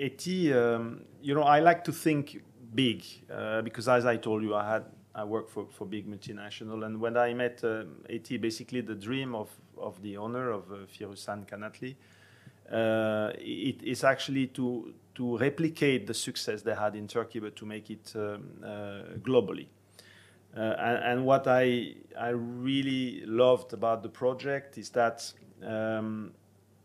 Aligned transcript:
ETI, 0.00 0.52
um, 0.54 1.02
you 1.20 1.34
know, 1.34 1.42
I 1.42 1.60
like 1.60 1.84
to 1.84 1.92
think 1.92 2.42
big 2.74 3.04
uh, 3.32 3.62
because, 3.62 3.88
as 3.88 4.06
I 4.06 4.16
told 4.16 4.42
you, 4.42 4.54
I 4.54 4.72
had 4.72 4.84
I 5.14 5.24
worked 5.24 5.50
for, 5.50 5.66
for 5.70 5.86
big 5.86 6.08
multinational, 6.08 6.86
and 6.86 7.00
when 7.00 7.16
I 7.16 7.34
met 7.34 7.62
uh, 7.64 7.84
ETI, 8.08 8.38
basically 8.38 8.80
the 8.80 8.94
dream 8.94 9.34
of, 9.34 9.50
of 9.76 10.00
the 10.02 10.16
owner 10.16 10.50
of 10.50 10.70
uh, 10.70 10.76
Firuzan 10.86 11.46
Kanatli, 11.46 11.96
uh, 12.72 13.32
it 13.36 13.82
is 13.82 14.04
actually 14.04 14.46
to 14.48 14.94
to 15.16 15.36
replicate 15.36 16.06
the 16.06 16.14
success 16.14 16.62
they 16.62 16.74
had 16.74 16.94
in 16.94 17.08
Turkey, 17.08 17.40
but 17.40 17.56
to 17.56 17.66
make 17.66 17.90
it 17.90 18.12
um, 18.14 18.48
uh, 18.64 19.18
globally. 19.18 19.66
Uh, 20.56 20.60
and, 20.60 21.04
and, 21.04 21.26
what 21.26 21.46
I 21.46 21.94
I 22.18 22.30
really 22.30 23.22
loved 23.26 23.72
about 23.72 24.02
the 24.02 24.08
project 24.08 24.78
is 24.78 24.90
that 24.90 25.32
um, 25.64 26.32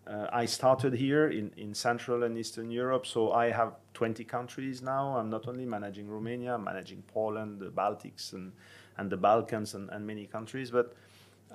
uh, 0.08 0.28
I 0.32 0.46
started 0.46 0.94
here 0.94 1.30
in, 1.30 1.52
in 1.58 1.74
Central 1.74 2.24
and 2.24 2.38
Eastern 2.38 2.70
Europe, 2.70 3.05
so 3.05 3.32
I 3.32 3.52
have 3.52 3.74
20 3.94 4.24
countries 4.26 4.81
now. 4.81 5.18
I'm 5.18 5.30
not 5.30 5.48
only 5.48 5.66
managing 5.66 6.08
Romania, 6.08 6.55
I'm 6.55 6.64
managing 6.64 7.04
Poland, 7.08 7.59
the 7.59 7.72
Baltics, 7.72 8.34
and, 8.34 8.52
and 8.98 9.09
the 9.09 9.18
Balkans, 9.18 9.73
and, 9.73 9.90
and 9.90 10.05
many 10.05 10.28
countries. 10.28 10.70
But 10.70 10.94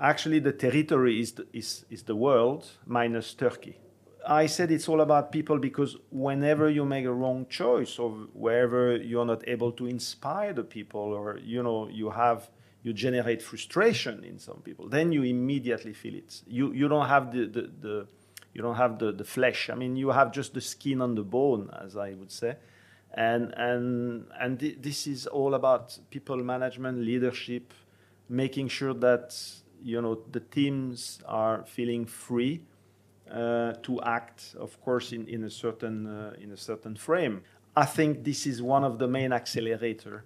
actually, 0.00 0.40
the 0.40 0.52
territory 0.52 1.20
is 1.20 1.32
the, 1.32 1.46
is, 1.52 1.84
is 1.90 2.02
the 2.02 2.16
world 2.16 2.66
minus 2.86 3.34
Turkey. 3.34 3.78
I 4.26 4.46
said 4.46 4.70
it's 4.70 4.88
all 4.88 5.00
about 5.00 5.32
people 5.32 5.58
because 5.58 5.96
whenever 6.10 6.68
you 6.68 6.84
make 6.84 7.06
a 7.06 7.12
wrong 7.12 7.46
choice 7.48 7.98
or 7.98 8.10
wherever 8.32 8.96
you're 8.96 9.24
not 9.24 9.46
able 9.48 9.72
to 9.72 9.86
inspire 9.86 10.52
the 10.52 10.64
people 10.64 11.00
or 11.00 11.38
you 11.42 11.62
know 11.62 11.88
you 11.88 12.10
have 12.10 12.50
you 12.82 12.92
generate 12.92 13.40
frustration 13.40 14.22
in 14.22 14.38
some 14.38 14.60
people 14.62 14.88
then 14.88 15.10
you 15.10 15.22
immediately 15.22 15.94
feel 15.94 16.14
it 16.14 16.42
you 16.46 16.70
you 16.72 16.86
don't 16.86 17.08
have 17.08 17.32
the 17.32 17.46
the, 17.46 17.70
the 17.80 18.06
you 18.54 18.62
don't 18.62 18.76
have 18.76 18.98
the, 18.98 19.12
the 19.12 19.24
flesh. 19.24 19.70
I 19.70 19.74
mean, 19.74 19.96
you 19.96 20.10
have 20.10 20.32
just 20.32 20.54
the 20.54 20.60
skin 20.60 21.00
on 21.00 21.14
the 21.14 21.22
bone, 21.22 21.70
as 21.84 21.96
I 21.96 22.14
would 22.14 22.32
say. 22.32 22.56
And, 23.14 23.52
and, 23.56 24.26
and 24.40 24.58
th- 24.58 24.78
this 24.80 25.06
is 25.06 25.26
all 25.26 25.54
about 25.54 25.98
people 26.10 26.36
management, 26.36 26.98
leadership, 26.98 27.72
making 28.28 28.68
sure 28.68 28.94
that 28.94 29.36
you 29.82 30.00
know 30.00 30.20
the 30.30 30.40
teams 30.40 31.20
are 31.26 31.64
feeling 31.66 32.06
free 32.06 32.60
uh, 33.30 33.72
to 33.82 34.00
act, 34.02 34.54
of 34.58 34.80
course, 34.80 35.12
in, 35.12 35.26
in 35.26 35.44
a 35.44 35.50
certain 35.50 36.06
uh, 36.06 36.34
in 36.40 36.52
a 36.52 36.56
certain 36.56 36.96
frame. 36.96 37.42
I 37.76 37.86
think 37.86 38.24
this 38.24 38.46
is 38.46 38.60
one 38.60 38.84
of 38.84 38.98
the 38.98 39.06
main 39.06 39.32
accelerator 39.32 40.24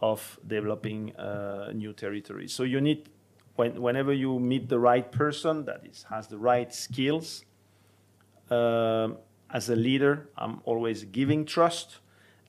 of 0.00 0.38
developing 0.46 1.14
uh, 1.16 1.72
new 1.72 1.92
territories. 1.92 2.52
So 2.52 2.64
you 2.64 2.80
need, 2.80 3.08
when, 3.56 3.80
whenever 3.80 4.12
you 4.12 4.38
meet 4.38 4.68
the 4.68 4.78
right 4.78 5.10
person 5.10 5.64
that 5.64 5.82
is, 5.84 6.04
has 6.10 6.26
the 6.26 6.38
right 6.38 6.74
skills, 6.74 7.44
um, 8.52 9.16
as 9.50 9.68
a 9.70 9.76
leader, 9.76 10.28
I'm 10.36 10.60
always 10.64 11.04
giving 11.04 11.44
trust. 11.44 11.98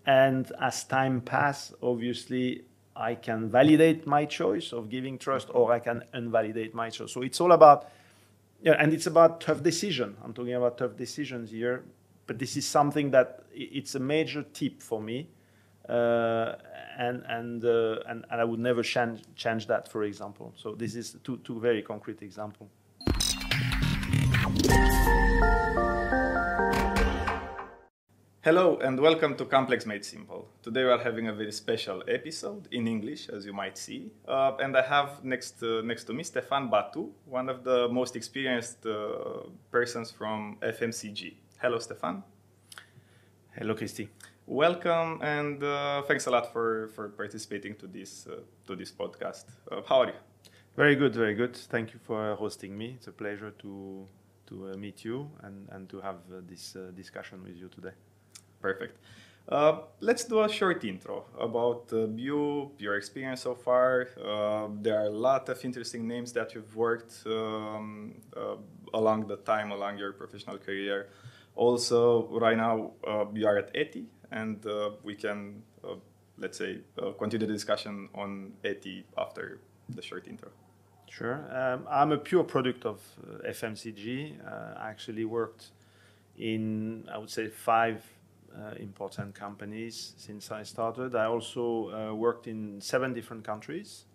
And 0.05 0.51
as 0.59 0.83
time 0.83 1.21
passes, 1.21 1.75
obviously, 1.81 2.63
I 2.95 3.15
can 3.15 3.49
validate 3.49 4.05
my 4.05 4.25
choice 4.25 4.73
of 4.73 4.89
giving 4.89 5.17
trust 5.17 5.47
or 5.53 5.71
I 5.71 5.79
can 5.79 6.03
invalidate 6.13 6.73
my 6.75 6.89
choice. 6.89 7.11
So 7.11 7.21
it's 7.21 7.39
all 7.41 7.53
about, 7.53 7.89
yeah, 8.61 8.73
and 8.79 8.93
it's 8.93 9.07
about 9.07 9.41
tough 9.41 9.63
decision. 9.63 10.17
I'm 10.23 10.33
talking 10.33 10.53
about 10.53 10.77
tough 10.77 10.95
decisions 10.97 11.51
here, 11.51 11.83
but 12.27 12.37
this 12.37 12.57
is 12.57 12.65
something 12.67 13.11
that 13.11 13.43
it's 13.53 13.95
a 13.95 13.99
major 13.99 14.43
tip 14.43 14.81
for 14.81 15.01
me. 15.01 15.27
Uh, 15.87 16.55
and 16.97 17.23
and, 17.27 17.65
uh, 17.65 17.99
and 18.07 18.23
and 18.29 18.39
I 18.39 18.43
would 18.43 18.59
never 18.59 18.83
change 18.83 19.21
change 19.35 19.67
that, 19.67 19.91
for 19.91 20.03
example. 20.03 20.53
So 20.55 20.75
this 20.75 20.95
is 20.95 21.17
two 21.23 21.37
two 21.37 21.59
very 21.59 21.81
concrete 21.81 22.21
examples. 22.21 22.69
Hello 28.43 28.77
and 28.79 28.99
welcome 28.99 29.37
to 29.37 29.45
Complex 29.45 29.85
Made 29.85 30.03
Simple. 30.03 30.49
Today 30.61 30.83
we 30.83 30.89
are 30.89 30.97
having 30.97 31.29
a 31.29 31.33
very 31.33 31.53
special 31.53 32.03
episode 32.09 32.67
in 32.73 32.89
English, 32.89 33.29
as 33.29 33.45
you 33.45 33.53
might 33.53 33.77
see, 33.77 34.11
uh, 34.27 34.57
and 34.59 34.75
I 34.75 34.81
have 34.81 35.23
next 35.23 35.63
uh, 35.63 35.81
next 35.81 36.03
to 36.07 36.13
me 36.13 36.23
Stefan 36.23 36.69
Batu, 36.69 37.09
one 37.25 37.47
of 37.47 37.63
the 37.63 37.87
most 37.87 38.17
experienced 38.17 38.85
uh, 38.85 39.47
persons 39.71 40.11
from 40.11 40.57
FMCG. 40.61 41.35
Hello, 41.61 41.79
Stefan. 41.79 42.21
Hello, 43.57 43.75
Christy. 43.75 44.09
Welcome 44.45 45.21
and 45.21 45.63
uh, 45.63 46.01
thanks 46.01 46.27
a 46.27 46.31
lot 46.31 46.51
for, 46.51 46.89
for 46.89 47.07
participating 47.07 47.75
to 47.75 47.87
this 47.87 48.27
uh, 48.27 48.41
to 48.67 48.75
this 48.75 48.91
podcast. 48.91 49.45
Uh, 49.71 49.83
how 49.87 50.01
are 50.01 50.07
you? 50.07 50.19
Very 50.75 50.97
good, 50.97 51.15
very 51.15 51.33
good. 51.33 51.55
Thank 51.55 51.93
you 51.93 51.99
for 52.03 52.35
hosting 52.35 52.77
me. 52.77 52.95
It's 52.97 53.07
a 53.07 53.13
pleasure 53.13 53.51
to 53.59 54.05
to 54.47 54.77
meet 54.77 55.05
you 55.05 55.31
and, 55.43 55.69
and 55.71 55.87
to 55.87 56.01
have 56.01 56.17
this 56.49 56.75
discussion 56.93 57.41
with 57.41 57.55
you 57.55 57.69
today. 57.69 57.95
Perfect. 58.63 58.97
Uh, 59.49 59.79
let's 59.99 60.23
do 60.23 60.41
a 60.41 60.47
short 60.47 60.85
intro 60.85 61.25
about 61.37 61.89
uh, 61.91 62.07
you, 62.15 62.71
your 62.79 62.95
experience 62.95 63.41
so 63.41 63.53
far. 63.53 64.07
Uh, 64.17 64.69
there 64.81 64.97
are 64.97 65.07
a 65.07 65.17
lot 65.29 65.49
of 65.49 65.63
interesting 65.65 66.07
names 66.07 66.31
that 66.31 66.55
you've 66.55 66.73
worked 66.77 67.13
um, 67.25 68.13
uh, 68.37 68.55
along 68.93 69.27
the 69.27 69.35
time, 69.35 69.71
along 69.71 69.97
your 69.97 70.13
professional 70.13 70.57
career. 70.57 71.09
Also, 71.57 72.25
right 72.39 72.55
now 72.55 72.91
uh, 73.05 73.25
you 73.33 73.45
are 73.45 73.57
at 73.57 73.69
ETI, 73.75 74.05
and 74.31 74.65
uh, 74.65 74.91
we 75.03 75.13
can, 75.13 75.61
let's 76.37 76.57
say, 76.57 76.79
continue 77.19 77.45
the 77.45 77.53
discussion 77.53 78.07
on 78.15 78.53
ETI 78.63 79.05
after 79.17 79.59
the 79.89 80.01
short 80.01 80.25
intro. 80.29 80.49
Sure. 81.09 81.45
Um, 81.51 81.85
I'm 81.91 82.13
a 82.13 82.17
pure 82.17 82.45
product 82.45 82.85
of 82.85 83.01
FMCG. 83.45 84.37
I 84.79 84.89
actually 84.89 85.25
worked 85.25 85.71
in, 86.37 87.07
I 87.13 87.17
would 87.17 87.29
say, 87.29 87.49
five 87.49 88.01
important 88.79 89.35
companies 89.35 90.13
since 90.17 90.51
I 90.51 90.63
started. 90.63 91.15
I 91.15 91.25
also 91.25 91.89
uh, 91.89 92.13
worked 92.13 92.47
in 92.47 92.79
seven 92.81 93.13
different 93.13 93.43
countries. 93.43 94.05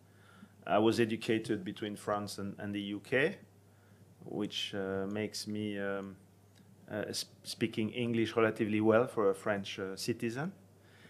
I 0.66 0.78
was 0.78 1.00
educated 1.00 1.64
between 1.64 1.96
France 1.96 2.38
and, 2.38 2.54
and 2.58 2.74
the 2.74 2.94
UK, 2.94 3.36
which 4.24 4.74
uh, 4.74 5.06
makes 5.06 5.46
me 5.46 5.78
um, 5.78 6.16
speaking 7.42 7.90
English 7.90 8.36
relatively 8.36 8.80
well 8.80 9.06
for 9.06 9.30
a 9.30 9.34
French 9.34 9.80
citizen. 9.96 10.52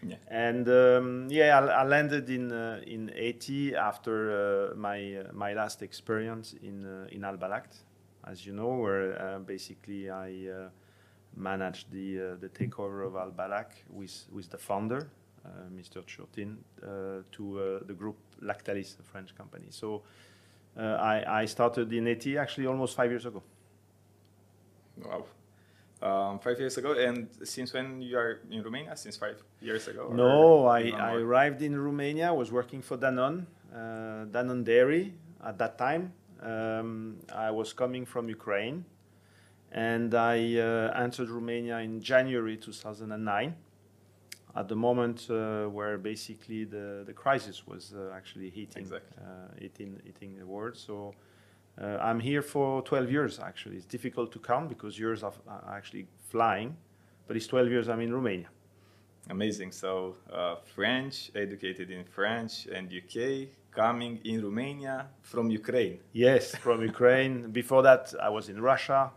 Yeah. 0.01 0.15
And 0.29 0.69
um, 0.69 1.27
yeah, 1.29 1.59
I, 1.59 1.81
I, 1.81 1.83
landed 1.83 2.29
in 2.29 2.53
uh, 2.53 2.79
in 2.87 3.09
ETI 3.09 3.75
after 3.75 4.71
uh, 4.71 4.75
my 4.75 5.15
uh, 5.15 5.33
my 5.33 5.53
last 5.53 5.81
experience 5.81 6.55
in 6.63 6.85
in 7.11 7.21
Albalact, 7.21 7.83
as 8.25 8.45
you 8.45 8.53
know, 8.53 8.75
where 8.75 9.39
basically 9.39 10.09
I 10.09 10.69
managed 11.35 11.91
the 11.91 12.19
uh, 12.19 12.35
the 12.39 12.49
takeover 12.49 13.05
of 13.05 13.13
Albalact 13.13 13.83
with 13.89 14.25
with 14.31 14.49
the 14.49 14.57
founder, 14.57 15.09
uh, 15.45 15.49
Mr. 15.73 16.03
Ciurtin, 16.05 16.57
uh, 16.83 17.23
to 17.31 17.81
the 17.85 17.93
group 17.93 18.17
Lactalis, 18.41 18.99
a 18.99 19.03
French 19.03 19.35
company. 19.35 19.67
So 19.69 20.03
I, 20.77 21.41
I 21.41 21.45
started 21.45 21.91
in 21.91 22.07
ETI 22.07 22.37
actually 22.37 22.67
almost 22.67 22.95
five 22.95 23.09
years 23.09 23.25
ago. 23.25 23.43
Wow. 25.03 25.25
Um, 26.01 26.39
five 26.39 26.57
years 26.59 26.77
ago. 26.77 26.93
And 26.93 27.27
since 27.43 27.73
when 27.73 28.01
you 28.01 28.17
are 28.17 28.39
in 28.49 28.63
Romania? 28.63 28.95
Since 28.95 29.17
five 29.17 29.43
years 29.61 29.87
ago? 29.87 30.11
No, 30.13 30.65
I, 30.65 30.91
I 30.91 31.15
arrived 31.15 31.61
in 31.61 31.77
Romania. 31.77 32.29
I 32.29 32.31
was 32.31 32.51
working 32.51 32.81
for 32.81 32.97
Danone, 32.97 33.45
uh, 33.73 34.25
Danone 34.31 34.63
Dairy 34.63 35.13
at 35.43 35.57
that 35.57 35.77
time. 35.77 36.13
Um, 36.41 37.17
I 37.33 37.51
was 37.51 37.73
coming 37.73 38.05
from 38.05 38.29
Ukraine 38.29 38.85
and 39.71 40.13
I 40.15 40.57
uh, 40.57 40.93
entered 40.95 41.29
Romania 41.29 41.77
in 41.79 42.01
January 42.01 42.57
2009 42.57 43.55
at 44.55 44.67
the 44.67 44.75
moment 44.75 45.27
uh, 45.29 45.65
where 45.65 45.97
basically 45.97 46.63
the, 46.63 47.03
the 47.05 47.13
crisis 47.13 47.67
was 47.67 47.93
uh, 47.95 48.11
actually 48.15 48.49
hitting, 48.49 48.83
exactly. 48.83 49.17
Uh, 49.21 49.47
hitting, 49.59 50.01
hitting 50.03 50.37
the 50.37 50.45
world. 50.45 50.75
So 50.75 51.13
uh, 51.79 51.97
I'm 52.01 52.19
here 52.19 52.41
for 52.41 52.81
12 52.81 53.11
years 53.11 53.39
actually. 53.39 53.77
It's 53.77 53.85
difficult 53.85 54.31
to 54.33 54.39
count 54.39 54.69
because 54.69 54.97
years 54.97 55.23
are 55.23 55.33
actually 55.71 56.07
flying, 56.29 56.75
but 57.27 57.37
it's 57.37 57.47
12 57.47 57.69
years 57.69 57.89
I'm 57.89 58.01
in 58.01 58.13
Romania. 58.13 58.47
Amazing. 59.29 59.71
So 59.71 60.15
uh, 60.33 60.55
French, 60.75 61.31
educated 61.35 61.91
in 61.91 62.03
French 62.03 62.65
and 62.65 62.91
UK, 62.91 63.49
coming 63.71 64.19
in 64.23 64.43
Romania 64.43 65.07
from 65.21 65.51
Ukraine. 65.51 65.99
Yes, 66.13 66.55
from 66.55 66.81
Ukraine. 66.81 67.51
Before 67.61 67.83
that, 67.83 68.13
I 68.21 68.29
was 68.29 68.49
in 68.49 68.59
Russia. 68.59 69.11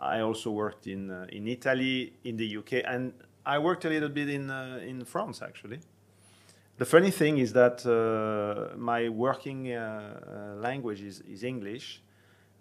I 0.00 0.20
also 0.20 0.50
worked 0.50 0.86
in 0.86 1.10
uh, 1.10 1.26
in 1.30 1.46
Italy, 1.46 2.14
in 2.24 2.36
the 2.36 2.56
UK, 2.56 2.84
and 2.86 3.12
I 3.44 3.58
worked 3.58 3.84
a 3.84 3.88
little 3.88 4.08
bit 4.08 4.28
in 4.28 4.50
uh, 4.50 4.80
in 4.82 5.04
France 5.04 5.42
actually. 5.42 5.80
The 6.78 6.86
funny 6.86 7.10
thing 7.10 7.36
is 7.36 7.52
that 7.52 7.84
uh, 7.84 8.74
my 8.78 9.10
working 9.10 9.70
uh, 9.70 9.76
uh, 9.76 10.60
language 10.60 11.02
is, 11.02 11.20
is 11.20 11.44
English, 11.44 12.02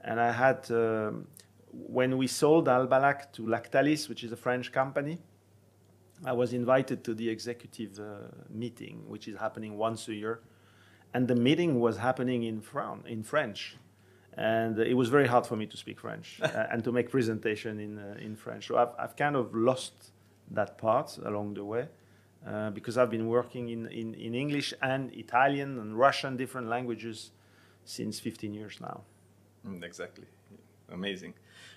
and 0.04 0.20
I 0.20 0.34
had 0.34 0.70
um, 0.72 1.28
when 1.72 2.18
we 2.18 2.28
sold 2.28 2.68
Albalact 2.68 3.32
to 3.34 3.44
Lactalis, 3.44 4.10
which 4.10 4.26
is 4.26 4.34
a 4.34 4.36
French 4.36 4.74
company. 4.74 5.20
I 6.26 6.34
was 6.34 6.52
invited 6.52 7.06
to 7.06 7.14
the 7.14 7.30
executive 7.30 7.98
uh, 7.98 8.28
meeting, 8.50 9.06
which 9.08 9.30
is 9.30 9.38
happening 9.38 9.78
once 9.78 10.10
a 10.10 10.14
year, 10.14 10.42
and 11.14 11.26
the 11.26 11.36
meeting 11.36 11.80
was 11.80 11.96
happening 11.96 12.44
in, 12.44 12.60
Fran- 12.60 13.06
in 13.08 13.24
French 13.24 13.78
and 14.38 14.80
it 14.80 14.94
was 14.94 15.10
very 15.10 15.28
hard 15.28 15.46
for 15.46 15.56
me 15.56 15.66
to 15.66 15.78
speak 15.78 16.00
French 16.00 16.40
uh, 16.44 16.66
and 16.72 16.84
to 16.84 16.92
make 16.92 17.10
presentation 17.10 17.80
in 17.80 17.98
uh, 17.98 18.16
in 18.20 18.36
French. 18.36 18.68
So 18.68 18.78
I've 18.78 18.94
I've 18.98 19.16
kind 19.16 19.36
of 19.36 19.54
lost 19.54 20.12
that 20.52 20.78
part 20.78 21.18
along 21.26 21.56
the 21.56 21.66
way. 21.66 21.88
Uh, 22.48 22.70
because 22.70 22.98
I've 22.98 23.10
been 23.10 23.28
working 23.28 23.68
in, 23.68 23.86
in, 23.88 24.14
in 24.14 24.34
English 24.34 24.74
and 24.82 25.12
Italian 25.14 25.78
and 25.78 26.00
Russian, 26.00 26.38
different 26.38 26.70
languages, 26.70 27.32
since 27.84 28.18
15 28.22 28.54
years 28.54 28.80
now. 28.80 29.02
Mm, 29.68 29.84
exactly. 29.84 30.26
Amazing. 30.90 31.34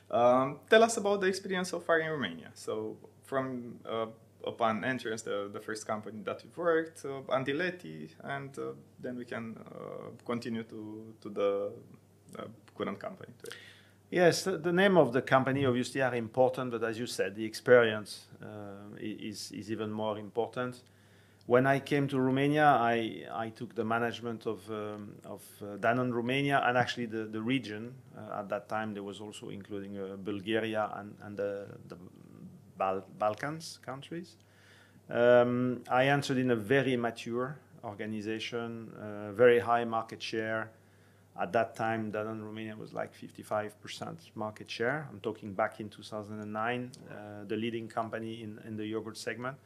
Um, 0.08 0.60
tell 0.70 0.84
us 0.84 0.96
about 0.98 1.20
the 1.20 1.26
experience 1.26 1.70
so 1.70 1.80
far 1.80 1.98
in 1.98 2.08
Romania. 2.08 2.50
So, 2.54 2.96
from 3.24 3.80
uh, 3.84 4.06
upon 4.46 4.84
entrance, 4.84 5.22
the, 5.22 5.50
the 5.52 5.60
first 5.60 5.86
company 5.86 6.20
that 6.24 6.44
you've 6.44 6.56
worked, 6.56 7.04
uh, 7.04 7.22
until 7.30 7.60
ETI, 7.62 8.10
and 8.22 8.56
uh, 8.58 8.72
then 9.00 9.16
we 9.16 9.24
can 9.24 9.56
uh, 9.56 10.10
continue 10.24 10.62
to, 10.64 11.14
to 11.22 11.28
the 11.28 11.72
current 12.76 12.98
company. 12.98 13.32
Yes, 14.10 14.44
the 14.44 14.72
name 14.72 14.98
of 14.98 15.12
the 15.12 15.22
company 15.22 15.64
obviously 15.64 16.02
are 16.02 16.14
important, 16.14 16.70
but 16.70 16.82
as 16.84 16.98
you 16.98 17.06
said, 17.06 17.34
the 17.34 17.44
experience 17.44 18.26
uh, 18.42 18.46
is, 19.00 19.50
is 19.52 19.70
even 19.70 19.90
more 19.90 20.18
important. 20.18 20.82
When 21.46 21.66
I 21.66 21.80
came 21.80 22.06
to 22.08 22.20
Romania, 22.20 22.66
I, 22.78 23.24
I 23.32 23.48
took 23.48 23.74
the 23.74 23.84
management 23.84 24.46
of, 24.46 24.70
um, 24.70 25.14
of 25.24 25.42
uh, 25.60 25.76
Danone 25.78 26.12
Romania 26.12 26.62
and 26.64 26.78
actually 26.78 27.06
the, 27.06 27.24
the 27.24 27.40
region. 27.40 27.94
Uh, 28.16 28.40
at 28.40 28.48
that 28.50 28.68
time, 28.68 28.92
there 28.94 29.02
was 29.02 29.20
also 29.20 29.48
including 29.48 29.98
uh, 29.98 30.16
Bulgaria 30.16 30.90
and, 30.94 31.16
and 31.22 31.36
the, 31.36 31.66
the 31.88 31.96
Bal- 32.76 33.06
Balkans 33.18 33.80
countries. 33.84 34.36
Um, 35.10 35.82
I 35.90 36.08
entered 36.08 36.38
in 36.38 36.50
a 36.52 36.56
very 36.56 36.96
mature 36.96 37.58
organization, 37.82 38.92
uh, 39.00 39.32
very 39.32 39.58
high 39.58 39.84
market 39.84 40.22
share. 40.22 40.70
At 41.40 41.52
that 41.52 41.74
time, 41.74 42.12
Danone 42.12 42.42
Romania 42.42 42.76
was 42.76 42.92
like 42.92 43.14
55% 43.14 44.34
market 44.34 44.70
share. 44.70 45.08
I'm 45.10 45.20
talking 45.20 45.54
back 45.54 45.80
in 45.80 45.88
2009, 45.88 46.90
uh, 47.10 47.44
the 47.46 47.56
leading 47.56 47.88
company 47.88 48.42
in, 48.42 48.60
in 48.66 48.76
the 48.76 48.86
yogurt 48.86 49.16
segment. 49.16 49.56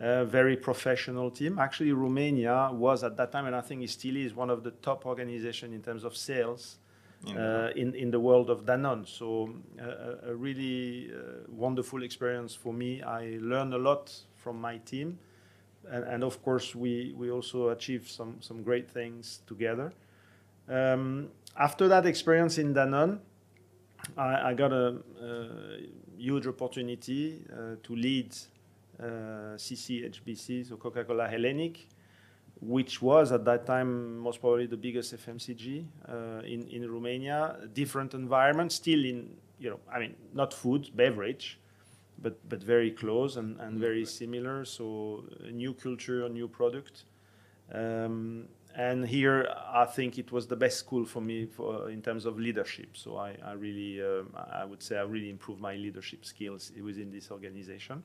A 0.00 0.24
very 0.24 0.56
professional 0.56 1.30
team. 1.30 1.58
Actually, 1.58 1.92
Romania 1.92 2.70
was 2.72 3.02
at 3.02 3.16
that 3.16 3.32
time, 3.32 3.46
and 3.46 3.56
I 3.56 3.62
think 3.62 3.82
it 3.82 3.90
still 3.90 4.16
is 4.16 4.34
one 4.34 4.50
of 4.50 4.62
the 4.62 4.70
top 4.70 5.06
organization 5.06 5.72
in 5.72 5.82
terms 5.82 6.04
of 6.04 6.16
sales 6.16 6.78
uh, 7.26 7.70
in, 7.74 7.94
in 7.94 8.10
the 8.10 8.20
world 8.20 8.48
of 8.48 8.64
Danone. 8.64 9.06
So 9.06 9.54
uh, 9.80 10.30
a 10.30 10.34
really 10.34 11.10
uh, 11.10 11.50
wonderful 11.50 12.02
experience 12.02 12.54
for 12.54 12.72
me. 12.72 13.02
I 13.02 13.38
learned 13.40 13.74
a 13.74 13.78
lot 13.78 14.12
from 14.36 14.60
my 14.60 14.78
team. 14.78 15.18
And, 15.90 16.04
and 16.04 16.22
of 16.22 16.42
course, 16.42 16.74
we, 16.74 17.12
we 17.16 17.30
also 17.30 17.70
achieved 17.70 18.08
some, 18.08 18.36
some 18.40 18.62
great 18.62 18.88
things 18.88 19.40
together. 19.46 19.92
Um, 20.68 21.28
after 21.56 21.88
that 21.88 22.06
experience 22.06 22.58
in 22.58 22.74
Danone, 22.74 23.18
I, 24.16 24.50
I 24.50 24.54
got 24.54 24.72
a, 24.72 24.96
a, 25.20 25.48
huge 26.16 26.46
opportunity 26.48 27.44
uh, 27.52 27.76
to 27.82 27.94
lead 27.94 28.34
uh, 29.00 29.56
CCHBC, 29.56 30.68
so 30.68 30.76
Coca-Cola 30.76 31.28
Hellenic, 31.28 31.86
which 32.60 33.00
was 33.00 33.30
at 33.30 33.44
that 33.44 33.66
time 33.66 34.18
most 34.18 34.40
probably 34.40 34.66
the 34.66 34.76
biggest 34.76 35.14
FMCG 35.14 35.84
uh, 36.08 36.42
in 36.44 36.66
in 36.68 36.90
Romania. 36.90 37.56
Different 37.72 38.14
environment, 38.14 38.72
still 38.72 39.04
in 39.04 39.36
you 39.58 39.70
know, 39.70 39.80
I 39.92 39.98
mean, 39.98 40.14
not 40.32 40.52
food, 40.52 40.90
beverage, 40.94 41.58
but 42.20 42.36
but 42.48 42.62
very 42.62 42.90
close 42.90 43.36
and, 43.36 43.60
and 43.60 43.78
very 43.78 44.04
similar. 44.04 44.64
So 44.64 45.24
a 45.44 45.50
new 45.50 45.74
culture, 45.74 46.24
a 46.24 46.28
new 46.28 46.48
product. 46.48 47.04
Um, 47.72 48.48
and 48.78 49.04
here 49.04 49.52
I 49.74 49.86
think 49.86 50.18
it 50.18 50.30
was 50.30 50.46
the 50.46 50.54
best 50.54 50.78
school 50.78 51.04
for 51.04 51.20
me 51.20 51.46
for, 51.46 51.90
in 51.90 52.00
terms 52.00 52.24
of 52.24 52.38
leadership. 52.38 52.96
So 52.96 53.16
I, 53.16 53.36
I 53.44 53.52
really, 53.54 54.00
um, 54.00 54.32
I 54.52 54.64
would 54.64 54.84
say 54.84 54.96
I 54.96 55.02
really 55.02 55.30
improved 55.30 55.60
my 55.60 55.74
leadership 55.74 56.24
skills 56.24 56.70
within 56.80 57.10
this 57.10 57.32
organization. 57.32 58.04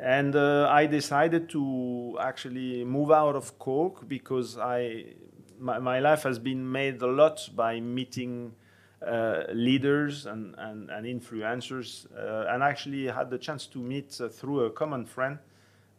And 0.00 0.34
uh, 0.34 0.68
I 0.68 0.86
decided 0.86 1.48
to 1.50 2.18
actually 2.20 2.84
move 2.84 3.12
out 3.12 3.36
of 3.36 3.56
Coke 3.60 4.08
because 4.08 4.58
I, 4.58 5.14
my, 5.60 5.78
my 5.78 6.00
life 6.00 6.24
has 6.24 6.40
been 6.40 6.70
made 6.70 7.00
a 7.00 7.06
lot 7.06 7.48
by 7.54 7.78
meeting 7.78 8.54
uh, 9.06 9.44
leaders 9.52 10.26
and, 10.26 10.56
and, 10.58 10.90
and 10.90 11.06
influencers. 11.06 12.06
Uh, 12.16 12.52
and 12.52 12.64
actually 12.64 13.06
had 13.06 13.30
the 13.30 13.38
chance 13.38 13.66
to 13.66 13.78
meet 13.78 14.20
uh, 14.20 14.28
through 14.28 14.64
a 14.64 14.70
common 14.70 15.06
friend 15.06 15.38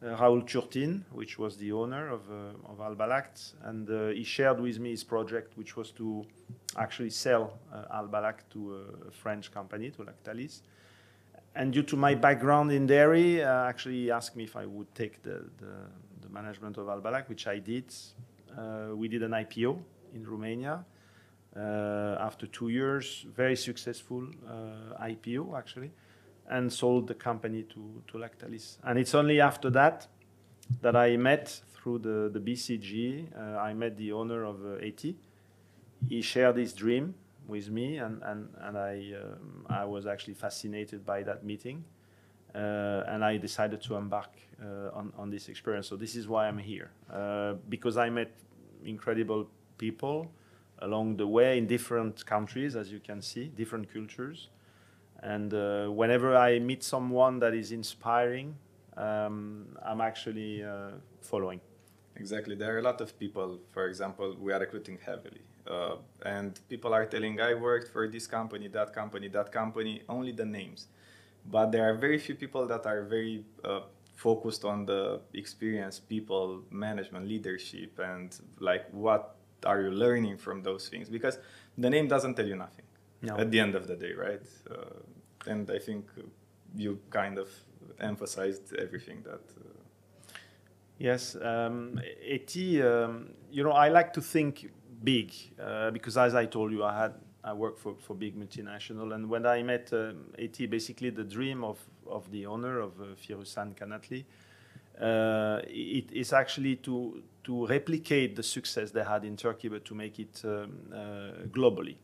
uh, 0.01 0.15
Raul 0.15 0.43
Ciurtin, 0.47 1.03
which 1.11 1.37
was 1.37 1.57
the 1.57 1.71
owner 1.71 2.09
of, 2.09 2.21
uh, 2.31 2.71
of 2.71 2.79
Albalact, 2.79 3.53
and 3.63 3.89
uh, 3.89 4.07
he 4.07 4.23
shared 4.23 4.59
with 4.59 4.79
me 4.79 4.91
his 4.91 5.03
project, 5.03 5.57
which 5.57 5.75
was 5.75 5.91
to 5.91 6.25
actually 6.77 7.09
sell 7.09 7.59
uh, 7.73 8.01
Albalact 8.01 8.49
to 8.51 8.85
a 9.07 9.11
French 9.11 9.51
company, 9.51 9.91
to 9.91 10.03
Lactalis. 10.03 10.61
And 11.55 11.73
due 11.73 11.83
to 11.83 11.97
my 11.97 12.15
background 12.15 12.71
in 12.71 12.87
dairy, 12.87 13.43
uh, 13.43 13.65
actually 13.65 14.03
he 14.03 14.11
asked 14.11 14.35
me 14.35 14.45
if 14.45 14.55
I 14.55 14.65
would 14.65 14.93
take 14.95 15.21
the, 15.21 15.45
the, 15.57 15.73
the 16.21 16.29
management 16.29 16.77
of 16.77 16.87
Albalact, 16.87 17.27
which 17.27 17.47
I 17.47 17.59
did. 17.59 17.93
Uh, 18.57 18.95
we 18.95 19.07
did 19.07 19.23
an 19.23 19.31
IPO 19.31 19.77
in 20.13 20.25
Romania. 20.25 20.85
after 21.55 22.47
two 22.47 22.69
years, 22.69 23.25
very 23.35 23.55
successful 23.55 24.21
IPO 25.01 25.57
actually 25.57 25.91
and 26.49 26.71
sold 26.71 27.07
the 27.07 27.13
company 27.13 27.63
to, 27.63 28.01
to 28.07 28.17
Lactalis. 28.17 28.77
And 28.83 28.97
it's 28.97 29.13
only 29.13 29.39
after 29.39 29.69
that 29.71 30.07
that 30.81 30.95
I 30.95 31.17
met 31.17 31.61
through 31.73 31.99
the, 31.99 32.29
the 32.31 32.39
BCG, 32.39 33.27
uh, 33.37 33.57
I 33.59 33.73
met 33.73 33.97
the 33.97 34.11
owner 34.11 34.43
of 34.43 34.57
uh, 34.65 34.85
ETI. 34.85 35.15
He 36.07 36.21
shared 36.21 36.57
his 36.57 36.73
dream 36.73 37.15
with 37.47 37.69
me, 37.69 37.97
and, 37.97 38.21
and, 38.23 38.49
and 38.61 38.77
I, 38.77 39.13
um, 39.21 39.65
I 39.69 39.85
was 39.85 40.05
actually 40.05 40.35
fascinated 40.35 41.05
by 41.05 41.23
that 41.23 41.43
meeting. 41.43 41.83
Uh, 42.53 43.03
and 43.07 43.23
I 43.23 43.37
decided 43.37 43.81
to 43.83 43.95
embark 43.95 44.31
uh, 44.61 44.89
on, 44.93 45.13
on 45.17 45.29
this 45.29 45.49
experience. 45.49 45.87
So 45.87 45.95
this 45.95 46.15
is 46.15 46.27
why 46.27 46.47
I'm 46.47 46.57
here, 46.57 46.91
uh, 47.11 47.53
because 47.69 47.95
I 47.97 48.09
met 48.09 48.31
incredible 48.83 49.47
people 49.77 50.31
along 50.79 51.17
the 51.17 51.27
way 51.27 51.57
in 51.57 51.67
different 51.67 52.25
countries, 52.25 52.75
as 52.75 52.91
you 52.91 52.99
can 52.99 53.21
see, 53.21 53.45
different 53.47 53.91
cultures. 53.93 54.49
And 55.23 55.53
uh, 55.53 55.87
whenever 55.87 56.35
I 56.35 56.59
meet 56.59 56.83
someone 56.83 57.39
that 57.39 57.53
is 57.53 57.71
inspiring, 57.71 58.55
um, 58.95 59.77
I'm 59.83 60.01
actually 60.01 60.63
uh, 60.63 60.91
following. 61.21 61.61
Exactly. 62.15 62.55
There 62.55 62.75
are 62.75 62.79
a 62.79 62.81
lot 62.81 63.01
of 63.01 63.17
people, 63.17 63.59
for 63.71 63.87
example, 63.87 64.35
we 64.39 64.51
are 64.51 64.59
recruiting 64.59 64.97
heavily. 65.05 65.41
Uh, 65.67 65.97
and 66.25 66.59
people 66.67 66.93
are 66.93 67.05
telling, 67.05 67.39
I 67.39 67.53
worked 67.53 67.89
for 67.89 68.07
this 68.07 68.27
company, 68.27 68.67
that 68.69 68.93
company, 68.93 69.27
that 69.29 69.51
company, 69.51 70.01
only 70.09 70.31
the 70.31 70.45
names. 70.45 70.87
But 71.45 71.71
there 71.71 71.89
are 71.89 71.93
very 71.95 72.17
few 72.17 72.35
people 72.35 72.67
that 72.67 72.85
are 72.85 73.03
very 73.03 73.45
uh, 73.63 73.81
focused 74.15 74.65
on 74.65 74.85
the 74.85 75.21
experience, 75.33 75.99
people, 75.99 76.63
management, 76.69 77.27
leadership, 77.27 77.99
and 77.99 78.37
like 78.59 78.89
what 78.91 79.35
are 79.65 79.81
you 79.81 79.91
learning 79.91 80.37
from 80.37 80.63
those 80.63 80.89
things? 80.89 81.09
Because 81.09 81.37
the 81.77 81.89
name 81.89 82.07
doesn't 82.07 82.35
tell 82.35 82.45
you 82.45 82.55
nothing 82.55 82.85
no. 83.21 83.37
at 83.37 83.51
the 83.51 83.59
end 83.59 83.75
of 83.75 83.87
the 83.87 83.95
day, 83.95 84.13
right? 84.13 84.41
Uh, 84.69 85.51
and 85.51 85.69
I 85.69 85.79
think 85.79 86.09
you 86.75 86.99
kind 87.09 87.37
of 87.37 87.49
emphasized 87.99 88.73
everything 88.75 89.23
that. 89.23 89.41
Uh, 89.57 90.33
yes, 90.97 91.35
um. 91.35 91.99
Um, 92.81 93.29
you 93.51 93.63
know, 93.63 93.71
I 93.71 93.89
like 93.89 94.13
to 94.13 94.21
think 94.21 94.71
big 95.03 95.33
uh, 95.61 95.91
because, 95.91 96.17
as 96.17 96.35
I 96.35 96.45
told 96.45 96.71
you, 96.71 96.83
I 96.83 97.01
had 97.01 97.13
I 97.43 97.53
worked 97.53 97.79
for, 97.79 97.95
for 97.99 98.13
big 98.15 98.37
multinational, 98.37 99.15
and 99.15 99.29
when 99.29 99.45
I 99.45 99.63
met 99.63 99.91
um, 99.93 100.25
basically 100.69 101.09
the 101.09 101.23
dream 101.23 101.63
of, 101.63 101.79
of 102.05 102.29
the 102.31 102.45
owner 102.45 102.79
of 102.79 102.99
uh, 102.99 103.05
Firuzan 103.15 103.75
Kanatli, 103.75 104.25
uh, 105.01 105.61
it 105.65 106.11
is 106.11 106.33
actually 106.33 106.75
to 106.77 107.23
to 107.45 107.65
replicate 107.65 108.35
the 108.35 108.43
success 108.43 108.91
they 108.91 109.03
had 109.03 109.23
in 109.23 109.37
Turkey, 109.37 109.69
but 109.69 109.85
to 109.85 109.95
make 109.95 110.19
it 110.19 110.41
um, 110.43 110.77
uh, 110.93 111.47
globally. 111.47 111.95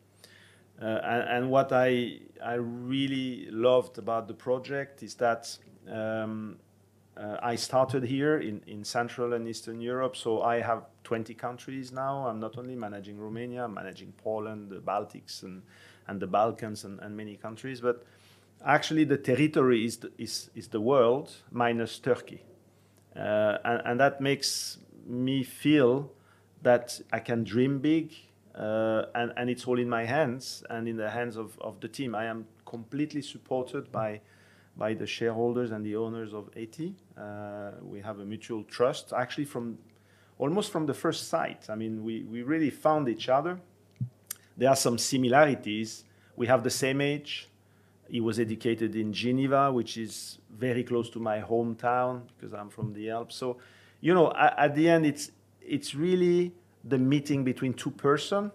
Uh, 0.81 0.85
and, 0.85 1.29
and, 1.29 1.49
what 1.49 1.71
I, 1.71 2.19
I 2.43 2.55
really 2.55 3.47
loved 3.49 3.97
about 3.97 4.27
the 4.27 4.33
project 4.33 5.03
is 5.03 5.15
that 5.15 5.57
um, 5.89 6.57
uh, 7.15 7.37
I 7.41 7.55
started 7.55 8.03
here 8.03 8.39
in, 8.39 8.61
in 8.67 8.83
Central 8.83 9.33
and 9.33 9.47
Eastern 9.47 9.79
Europe, 9.79 10.17
so 10.17 10.41
I 10.41 10.59
have 10.59 10.83
20 11.05 11.33
countries 11.35 11.93
now. 11.93 12.27
I'm 12.27 12.41
not 12.41 12.57
only 12.57 12.75
managing 12.75 13.17
Romania, 13.17 13.63
I'm 13.63 13.73
managing 13.73 14.13
Poland, 14.21 14.69
the 14.69 14.81
Baltics, 14.81 15.43
and, 15.43 15.61
and 16.07 16.19
the 16.19 16.27
Balkans, 16.27 16.83
and, 16.83 16.99
and 16.99 17.15
many 17.15 17.37
countries. 17.37 17.79
But 17.79 18.03
actually, 18.65 19.05
the 19.05 19.17
territory 19.17 19.85
is 19.85 19.97
the, 19.97 20.11
is, 20.17 20.49
is 20.55 20.67
the 20.67 20.81
world 20.81 21.31
minus 21.51 21.99
Turkey. 21.99 22.43
Uh, 23.15 23.59
and, 23.63 23.81
and 23.85 23.99
that 24.01 24.19
makes 24.19 24.79
me 25.05 25.43
feel 25.43 26.11
that 26.63 26.99
I 27.13 27.19
can 27.19 27.45
dream 27.45 27.79
big, 27.79 28.11
uh, 28.55 29.05
and, 29.15 29.33
and 29.35 29.49
it's 29.49 29.67
all 29.67 29.79
in 29.79 29.89
my 29.89 30.05
hands 30.05 30.63
and 30.69 30.87
in 30.87 30.95
the 30.95 31.09
hands 31.09 31.35
of, 31.35 31.57
of 31.59 31.79
the 31.81 31.87
team. 31.87 32.15
I 32.15 32.25
am 32.25 32.45
completely 32.65 33.21
supported 33.21 33.91
by, 33.91 34.21
by 34.77 34.93
the 34.93 35.05
shareholders 35.05 35.71
and 35.71 35.85
the 35.85 35.95
owners 35.95 36.33
of 36.33 36.49
ETI. 36.55 36.95
Uh, 37.17 37.71
we 37.81 37.99
have 38.01 38.19
a 38.19 38.25
mutual 38.25 38.63
trust, 38.63 39.13
actually, 39.13 39.45
from 39.45 39.77
almost 40.37 40.71
from 40.71 40.85
the 40.85 40.93
first 40.93 41.27
sight. 41.27 41.69
I 41.69 41.75
mean, 41.75 42.03
we, 42.03 42.23
we 42.23 42.43
really 42.43 42.69
found 42.69 43.09
each 43.09 43.29
other. 43.29 43.59
There 44.57 44.69
are 44.69 44.75
some 44.75 44.97
similarities. 44.97 46.05
We 46.35 46.47
have 46.47 46.63
the 46.63 46.69
same 46.69 47.01
age. 47.01 47.49
he 48.09 48.21
was 48.21 48.39
educated 48.39 48.95
in 48.95 49.11
Geneva, 49.11 49.71
which 49.71 49.97
is 49.97 50.39
very 50.49 50.83
close 50.83 51.09
to 51.09 51.19
my 51.19 51.39
hometown 51.39 52.21
because 52.27 52.53
I'm 52.53 52.69
from 52.69 52.93
the 52.93 53.09
Alps. 53.09 53.35
So, 53.35 53.57
you 53.99 54.13
know, 54.13 54.31
at, 54.33 54.57
at 54.57 54.75
the 54.75 54.89
end, 54.89 55.05
it's 55.05 55.31
it's 55.61 55.95
really 55.95 56.53
the 56.85 56.97
meeting 56.97 57.43
between 57.43 57.73
two 57.73 57.91
person 57.91 58.51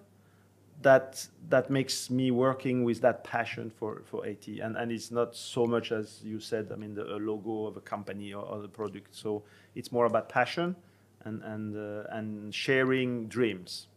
that 0.82 1.26
that 1.48 1.68
makes 1.68 2.08
me 2.10 2.30
working 2.30 2.84
with 2.84 3.00
that 3.02 3.22
passion 3.24 3.70
for, 3.70 4.02
for 4.04 4.24
ETI. 4.26 4.60
And, 4.60 4.76
and 4.76 4.90
it's 4.90 5.10
not 5.10 5.34
so 5.34 5.66
much 5.66 5.92
as 5.92 6.20
you 6.24 6.40
said, 6.40 6.70
I 6.72 6.76
mean, 6.76 6.94
the 6.94 7.04
logo 7.04 7.66
of 7.66 7.76
a 7.76 7.80
company 7.80 8.32
or, 8.32 8.44
or 8.44 8.62
the 8.62 8.68
product. 8.68 9.14
So 9.14 9.42
it's 9.74 9.92
more 9.92 10.06
about 10.06 10.28
passion 10.28 10.76
and, 11.24 11.42
and, 11.42 11.76
uh, 11.76 12.04
and 12.10 12.54
sharing 12.54 13.26
dreams. 13.26 13.88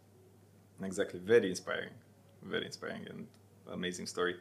Exactly. 0.82 1.20
Very 1.20 1.50
inspiring. 1.50 1.92
Very 2.42 2.66
inspiring 2.66 3.08
and 3.10 3.28
amazing 3.72 4.08
story. 4.08 4.36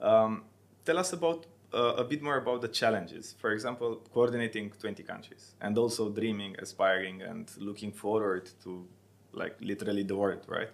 Um, 0.00 0.44
tell 0.84 0.98
us 0.98 1.12
about 1.12 1.46
uh, 1.74 1.94
a 1.96 2.04
bit 2.04 2.22
more 2.22 2.38
about 2.38 2.60
the 2.62 2.68
challenges. 2.68 3.34
For 3.38 3.50
example, 3.52 4.00
coordinating 4.14 4.70
20 4.70 5.02
countries 5.02 5.54
and 5.60 5.76
also 5.76 6.08
dreaming, 6.08 6.56
aspiring, 6.58 7.22
and 7.22 7.50
looking 7.58 7.92
forward 7.92 8.50
to 8.64 8.86
like 9.32 9.56
literally 9.60 10.02
the 10.02 10.16
world, 10.16 10.44
right? 10.48 10.68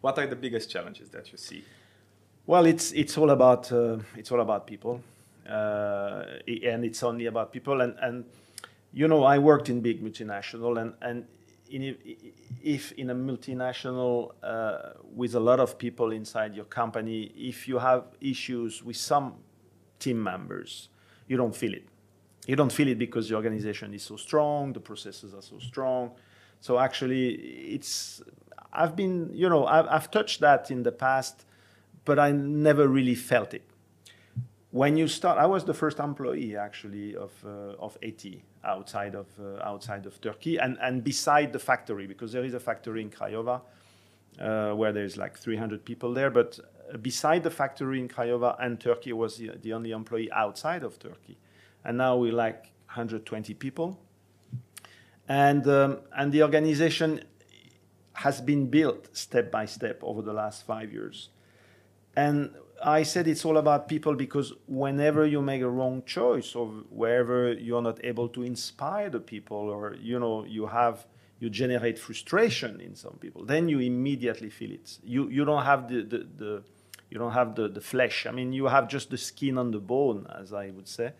What 0.00 0.18
are 0.18 0.26
the 0.26 0.36
biggest 0.36 0.70
challenges 0.70 1.08
that 1.10 1.32
you 1.32 1.38
see? 1.38 1.64
Well, 2.46 2.66
it's 2.66 2.92
it's 2.92 3.16
all 3.16 3.30
about 3.30 3.72
uh, 3.72 3.98
it's 4.16 4.30
all 4.30 4.40
about 4.40 4.66
people, 4.66 5.00
uh, 5.48 6.24
and 6.46 6.84
it's 6.84 7.02
only 7.02 7.26
about 7.26 7.52
people. 7.52 7.80
And 7.80 7.94
and 8.00 8.24
you 8.92 9.08
know, 9.08 9.24
I 9.24 9.38
worked 9.38 9.70
in 9.70 9.80
big 9.80 10.02
multinational, 10.02 10.80
and 10.80 10.92
and 11.00 11.26
in, 11.70 11.96
if 12.62 12.92
in 12.92 13.10
a 13.10 13.14
multinational 13.14 14.32
uh, 14.42 14.90
with 15.14 15.34
a 15.34 15.40
lot 15.40 15.58
of 15.58 15.78
people 15.78 16.12
inside 16.12 16.54
your 16.54 16.66
company, 16.66 17.32
if 17.34 17.66
you 17.66 17.78
have 17.78 18.04
issues 18.20 18.82
with 18.82 18.96
some 18.96 19.34
team 19.98 20.22
members, 20.22 20.88
you 21.26 21.36
don't 21.36 21.56
feel 21.56 21.72
it. 21.72 21.86
You 22.46 22.56
don't 22.56 22.72
feel 22.72 22.88
it 22.88 22.98
because 22.98 23.28
the 23.28 23.36
organization 23.36 23.94
is 23.94 24.02
so 24.02 24.16
strong, 24.16 24.74
the 24.74 24.80
processes 24.80 25.32
are 25.34 25.42
so 25.42 25.58
strong. 25.58 26.12
So 26.64 26.78
actually, 26.78 27.34
it's 27.76 28.22
I've 28.72 28.96
been, 28.96 29.28
you 29.34 29.50
know, 29.50 29.66
I've, 29.66 29.86
I've 29.86 30.10
touched 30.10 30.40
that 30.40 30.70
in 30.70 30.82
the 30.82 30.92
past, 30.92 31.44
but 32.06 32.18
I 32.18 32.32
never 32.32 32.88
really 32.88 33.14
felt 33.14 33.52
it. 33.52 33.64
When 34.70 34.96
you 34.96 35.06
start, 35.06 35.36
I 35.36 35.44
was 35.44 35.66
the 35.66 35.74
first 35.74 35.98
employee 35.98 36.56
actually 36.56 37.16
of, 37.16 37.32
uh, 37.44 37.84
of 37.86 37.98
ETI 38.02 38.44
outside 38.64 39.14
of, 39.14 39.26
uh, 39.38 39.62
outside 39.62 40.06
of 40.06 40.18
Turkey 40.22 40.56
and, 40.56 40.78
and 40.80 41.04
beside 41.04 41.52
the 41.52 41.58
factory, 41.58 42.06
because 42.06 42.32
there 42.32 42.44
is 42.44 42.54
a 42.54 42.60
factory 42.60 43.02
in 43.02 43.10
Craiova 43.10 43.60
uh, 44.40 44.72
where 44.72 44.94
there's 44.94 45.18
like 45.18 45.36
300 45.36 45.84
people 45.84 46.14
there. 46.14 46.30
But 46.30 46.58
beside 47.02 47.42
the 47.42 47.50
factory 47.50 48.00
in 48.00 48.08
Craiova 48.08 48.56
and 48.58 48.80
Turkey 48.80 49.12
was 49.12 49.36
the, 49.36 49.50
the 49.60 49.74
only 49.74 49.90
employee 49.90 50.32
outside 50.32 50.82
of 50.82 50.98
Turkey. 50.98 51.36
And 51.84 51.98
now 51.98 52.16
we're 52.16 52.32
like 52.32 52.72
120 52.86 53.52
people. 53.52 54.00
And, 55.28 55.66
um, 55.68 55.98
and 56.16 56.32
the 56.32 56.42
organization 56.42 57.24
has 58.14 58.40
been 58.40 58.66
built 58.66 59.08
step 59.16 59.50
by 59.50 59.66
step 59.66 60.00
over 60.02 60.22
the 60.22 60.32
last 60.32 60.64
five 60.66 60.92
years. 60.92 61.30
And 62.16 62.54
I 62.82 63.02
said 63.02 63.26
it's 63.26 63.44
all 63.44 63.56
about 63.56 63.88
people 63.88 64.14
because 64.14 64.52
whenever 64.66 65.26
you 65.26 65.40
make 65.40 65.62
a 65.62 65.68
wrong 65.68 66.02
choice 66.04 66.54
or 66.54 66.66
wherever 66.90 67.52
you're 67.52 67.82
not 67.82 68.04
able 68.04 68.28
to 68.30 68.42
inspire 68.42 69.10
the 69.10 69.20
people 69.20 69.56
or 69.56 69.96
you 70.00 70.18
know 70.18 70.44
you 70.44 70.66
have 70.66 71.06
you 71.40 71.50
generate 71.50 71.98
frustration 71.98 72.80
in 72.80 72.94
some 72.94 73.14
people, 73.20 73.44
then 73.44 73.68
you 73.68 73.80
immediately 73.80 74.50
feel 74.50 74.70
it. 74.70 74.98
You 75.02 75.28
you 75.28 75.44
don't 75.44 75.64
have 75.64 75.88
the, 75.88 76.02
the, 76.02 76.18
the 76.36 76.62
you 77.10 77.18
don't 77.18 77.32
have 77.32 77.54
the, 77.54 77.68
the 77.68 77.80
flesh. 77.80 78.26
I 78.26 78.32
mean 78.32 78.52
you 78.52 78.66
have 78.66 78.88
just 78.88 79.10
the 79.10 79.18
skin 79.18 79.58
on 79.58 79.70
the 79.70 79.80
bone, 79.80 80.26
as 80.38 80.52
I 80.52 80.70
would 80.70 80.88
say. 80.88 81.12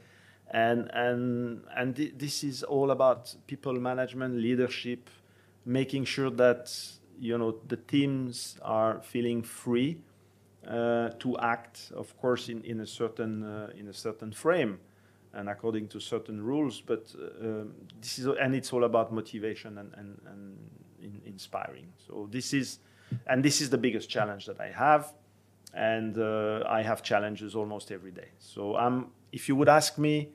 And 0.51 0.91
and 0.93 1.63
and 1.77 1.97
th- 1.97 2.15
this 2.17 2.45
is 2.45 2.63
all 2.63 2.91
about 2.91 3.35
people 3.47 3.73
management, 3.75 4.37
leadership, 4.37 5.11
making 5.65 6.05
sure 6.05 6.31
that 6.31 6.73
you 7.19 7.37
know 7.39 7.57
the 7.67 7.77
teams 7.77 8.59
are 8.63 9.01
feeling 9.03 9.43
free 9.43 9.99
uh, 10.69 11.11
to 11.19 11.37
act, 11.39 11.93
of 11.95 12.17
course, 12.19 12.49
in, 12.49 12.63
in 12.63 12.81
a 12.81 12.87
certain 12.87 13.43
uh, 13.43 13.71
in 13.77 13.89
a 13.89 13.93
certain 13.93 14.33
frame 14.33 14.79
and 15.35 15.49
according 15.49 15.89
to 15.89 16.01
certain 16.01 16.43
rules. 16.43 16.81
But 16.81 17.13
uh, 17.19 17.47
um, 17.47 17.75
this 18.01 18.19
is 18.19 18.27
and 18.27 18.55
it's 18.55 18.73
all 18.73 18.85
about 18.85 19.13
motivation 19.13 19.79
and 19.79 19.93
and, 19.95 20.21
and 20.27 20.59
in, 21.03 21.21
inspiring. 21.27 21.93
So 22.07 22.29
this 22.31 22.55
is 22.55 22.79
and 23.27 23.45
this 23.45 23.61
is 23.61 23.71
the 23.71 23.79
biggest 23.79 24.09
challenge 24.09 24.47
that 24.47 24.61
I 24.61 24.71
have, 24.71 25.13
and 25.75 26.17
uh, 26.19 26.65
I 26.69 26.83
have 26.83 27.03
challenges 27.03 27.55
almost 27.55 27.91
every 27.91 28.13
day. 28.13 28.29
So 28.39 28.77
I'm 28.77 29.11
if 29.35 29.49
you 29.49 29.57
would 29.57 29.69
ask 29.69 29.99
me. 29.99 30.31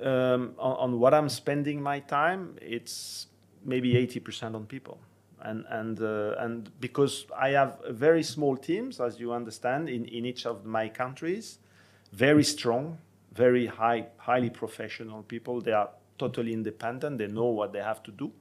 Um, 0.00 0.54
on, 0.58 0.76
on 0.84 0.98
what 0.98 1.14
I'm 1.14 1.28
spending 1.28 1.80
my 1.80 2.00
time, 2.00 2.56
it's 2.60 3.28
maybe 3.64 3.94
80% 3.94 4.54
on 4.54 4.66
people. 4.66 4.98
And, 5.40 5.64
and, 5.68 6.00
uh, 6.00 6.34
and 6.38 6.68
because 6.80 7.26
I 7.38 7.50
have 7.50 7.78
very 7.90 8.22
small 8.24 8.56
teams, 8.56 8.98
as 8.98 9.20
you 9.20 9.32
understand, 9.32 9.88
in, 9.88 10.04
in 10.06 10.26
each 10.26 10.46
of 10.46 10.64
my 10.64 10.88
countries, 10.88 11.58
very 12.12 12.42
strong, 12.44 12.98
very 13.32 13.66
high, 13.66 14.06
highly 14.16 14.50
professional 14.50 15.22
people. 15.22 15.60
They 15.60 15.72
are 15.72 15.90
totally 16.18 16.52
independent. 16.52 17.18
They 17.18 17.26
know 17.26 17.46
what 17.46 17.72
they 17.72 17.80
have 17.80 18.02
to 18.04 18.10
do. 18.10 18.32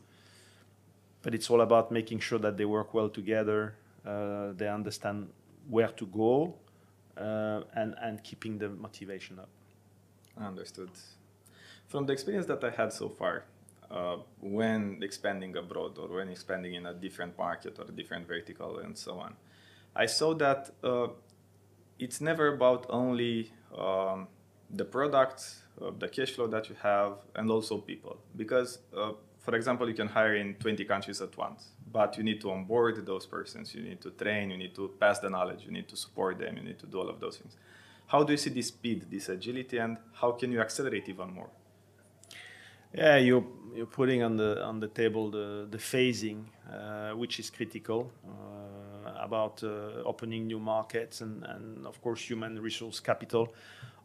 But 1.22 1.34
it's 1.34 1.50
all 1.50 1.62
about 1.62 1.92
making 1.92 2.20
sure 2.20 2.40
that 2.40 2.58
they 2.58 2.66
work 2.66 2.94
well 2.94 3.10
together. 3.10 3.76
Uh, 4.06 4.54
they 4.56 4.68
understand 4.68 5.30
where 5.70 5.88
to 5.88 6.06
go, 6.08 6.56
uh, 7.18 7.62
and 7.74 7.96
and 8.02 8.22
keeping 8.22 8.58
the 8.58 8.70
motivation 8.70 9.40
up. 9.40 9.50
Understood. 10.40 10.90
From 11.88 12.06
the 12.06 12.14
experience 12.14 12.48
that 12.48 12.64
I 12.64 12.70
had 12.70 12.92
so 12.92 13.10
far, 13.10 13.46
uh, 13.94 14.18
when 14.42 15.00
expanding 15.04 15.56
abroad 15.56 15.98
or 16.00 16.08
when 16.08 16.30
expanding 16.30 16.74
in 16.74 16.88
a 16.88 16.94
different 16.94 17.38
market 17.38 17.78
or 17.78 17.86
a 17.86 17.92
different 17.92 18.28
vertical 18.28 18.80
and 18.80 18.98
so 18.98 19.20
on. 19.20 19.36
I 19.96 20.08
saw 20.08 20.34
that 20.36 20.72
uh, 20.84 21.08
it's 22.00 22.20
never 22.20 22.56
about 22.56 22.88
only 22.90 23.52
um, 23.78 24.28
the 24.72 24.86
product, 24.86 25.56
uh, 25.80 25.92
the 26.00 26.08
cash 26.08 26.32
flow 26.32 26.48
that 26.48 26.70
you 26.70 26.76
have, 26.82 27.18
and 27.36 27.52
also 27.52 27.78
people. 27.78 28.18
Because, 28.36 28.80
uh, 28.98 29.12
for 29.40 29.56
example, 29.56 29.88
you 29.88 29.94
can 29.94 30.08
hire 30.08 30.36
in 30.36 30.56
20 30.56 30.84
countries 30.86 31.22
at 31.22 31.38
once, 31.38 31.68
but 31.92 32.18
you 32.18 32.24
need 32.24 32.42
to 32.42 32.50
onboard 32.50 33.06
those 33.06 33.28
persons, 33.28 33.76
you 33.76 33.84
need 33.84 34.02
to 34.02 34.10
train, 34.10 34.50
you 34.50 34.58
need 34.58 34.74
to 34.74 34.92
pass 35.00 35.20
the 35.20 35.30
knowledge, 35.30 35.64
you 35.66 35.72
need 35.72 35.88
to 35.90 35.96
support 35.96 36.40
them, 36.40 36.58
you 36.58 36.64
need 36.64 36.80
to 36.80 36.88
do 36.88 37.00
all 37.00 37.10
of 37.10 37.20
those 37.20 37.38
things. 37.38 37.56
How 38.08 38.24
do 38.24 38.34
you 38.34 38.38
see 38.38 38.52
this 38.52 38.68
speed, 38.68 39.08
this 39.10 39.30
agility, 39.30 39.78
and 39.78 39.98
how 40.14 40.32
can 40.32 40.52
you 40.52 40.62
accelerate 40.62 41.10
even 41.10 41.34
more? 41.34 41.50
Yeah, 42.94 43.18
you're 43.18 43.44
you're 43.76 43.88
putting 43.88 44.22
on 44.22 44.38
the 44.38 44.64
on 44.64 44.80
the 44.80 44.88
table 44.88 45.32
the 45.32 45.68
the 45.70 45.80
phasing, 45.80 46.46
uh, 46.72 47.16
which 47.18 47.40
is 47.40 47.50
critical 47.50 48.12
uh, 48.24 49.24
about 49.24 49.64
uh, 49.64 50.04
opening 50.06 50.46
new 50.46 50.60
markets 50.60 51.22
and 51.22 51.44
and 51.44 51.88
of 51.88 52.00
course 52.02 52.22
human 52.22 52.62
resource 52.62 53.00
capital. 53.00 53.48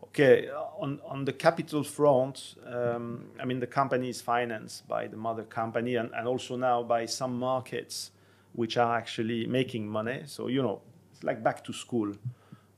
Okay, 0.04 0.48
on 0.80 1.00
on 1.04 1.26
the 1.26 1.34
capital 1.34 1.84
front, 1.84 2.54
um, 2.66 3.26
I 3.38 3.44
mean 3.44 3.60
the 3.60 3.66
company 3.66 4.08
is 4.08 4.22
financed 4.22 4.88
by 4.88 5.06
the 5.06 5.16
mother 5.16 5.44
company 5.44 5.96
and, 5.96 6.10
and 6.14 6.26
also 6.26 6.56
now 6.56 6.82
by 6.82 7.06
some 7.06 7.38
markets 7.38 8.10
which 8.54 8.78
are 8.78 8.96
actually 8.96 9.46
making 9.46 9.86
money. 9.86 10.22
So 10.24 10.48
you 10.48 10.62
know 10.62 10.80
it's 11.12 11.22
like 11.22 11.42
back 11.42 11.62
to 11.64 11.72
school 11.74 12.14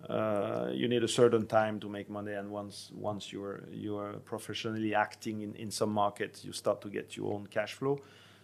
uh, 0.09 0.71
you 0.73 0.89
need 0.89 1.05
a 1.05 1.09
certain 1.09 1.47
time 1.47 1.79
to 1.79 1.89
make 1.89 2.09
money 2.09 2.33
and 2.33 2.51
once 2.51 2.91
once 2.95 3.33
you're 3.33 3.65
you're 3.71 4.15
professionally 4.25 4.95
acting 4.95 5.43
in, 5.43 5.55
in 5.57 5.71
some 5.71 5.93
markets 5.93 6.45
you 6.45 6.53
start 6.53 6.81
to 6.81 6.89
get 6.89 7.17
your 7.17 7.33
own 7.35 7.47
cash 7.47 7.75
flow. 7.75 7.99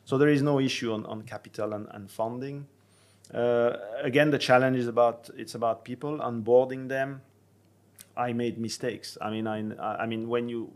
So 0.04 0.18
there 0.18 0.28
is 0.28 0.42
no 0.42 0.60
issue 0.60 0.92
on, 0.92 1.04
on 1.06 1.22
capital 1.22 1.72
and, 1.72 1.88
and 1.90 2.10
funding. 2.10 2.66
Uh, 3.32 3.76
again 4.02 4.30
the 4.30 4.38
challenge 4.38 4.76
is 4.76 4.86
about 4.86 5.30
it's 5.36 5.54
about 5.54 5.84
people 5.84 6.18
onboarding 6.18 6.88
them. 6.88 7.22
I 8.16 8.32
made 8.32 8.58
mistakes. 8.58 9.16
I 9.20 9.30
mean 9.30 9.46
i, 9.46 10.02
I 10.02 10.06
mean 10.06 10.28
when 10.28 10.48
you 10.48 10.72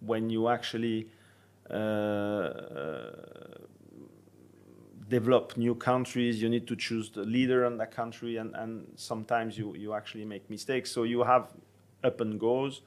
when 0.00 0.30
you 0.30 0.48
actually 0.48 1.08
uh, 1.68 1.74
uh 1.74 3.10
develop 5.10 5.56
new 5.56 5.74
countries, 5.74 6.40
you 6.40 6.48
need 6.48 6.66
to 6.66 6.76
choose 6.76 7.10
the 7.10 7.24
leader 7.24 7.64
in 7.64 7.76
that 7.78 7.90
country, 7.90 8.38
and, 8.38 8.54
and 8.54 8.86
sometimes 8.94 9.58
you, 9.58 9.74
you 9.76 9.92
actually 9.92 10.24
make 10.24 10.48
mistakes. 10.48 10.90
So 10.90 11.02
you 11.02 11.22
have 11.24 11.48
up 12.02 12.20
and 12.20 12.40
goes. 12.40 12.82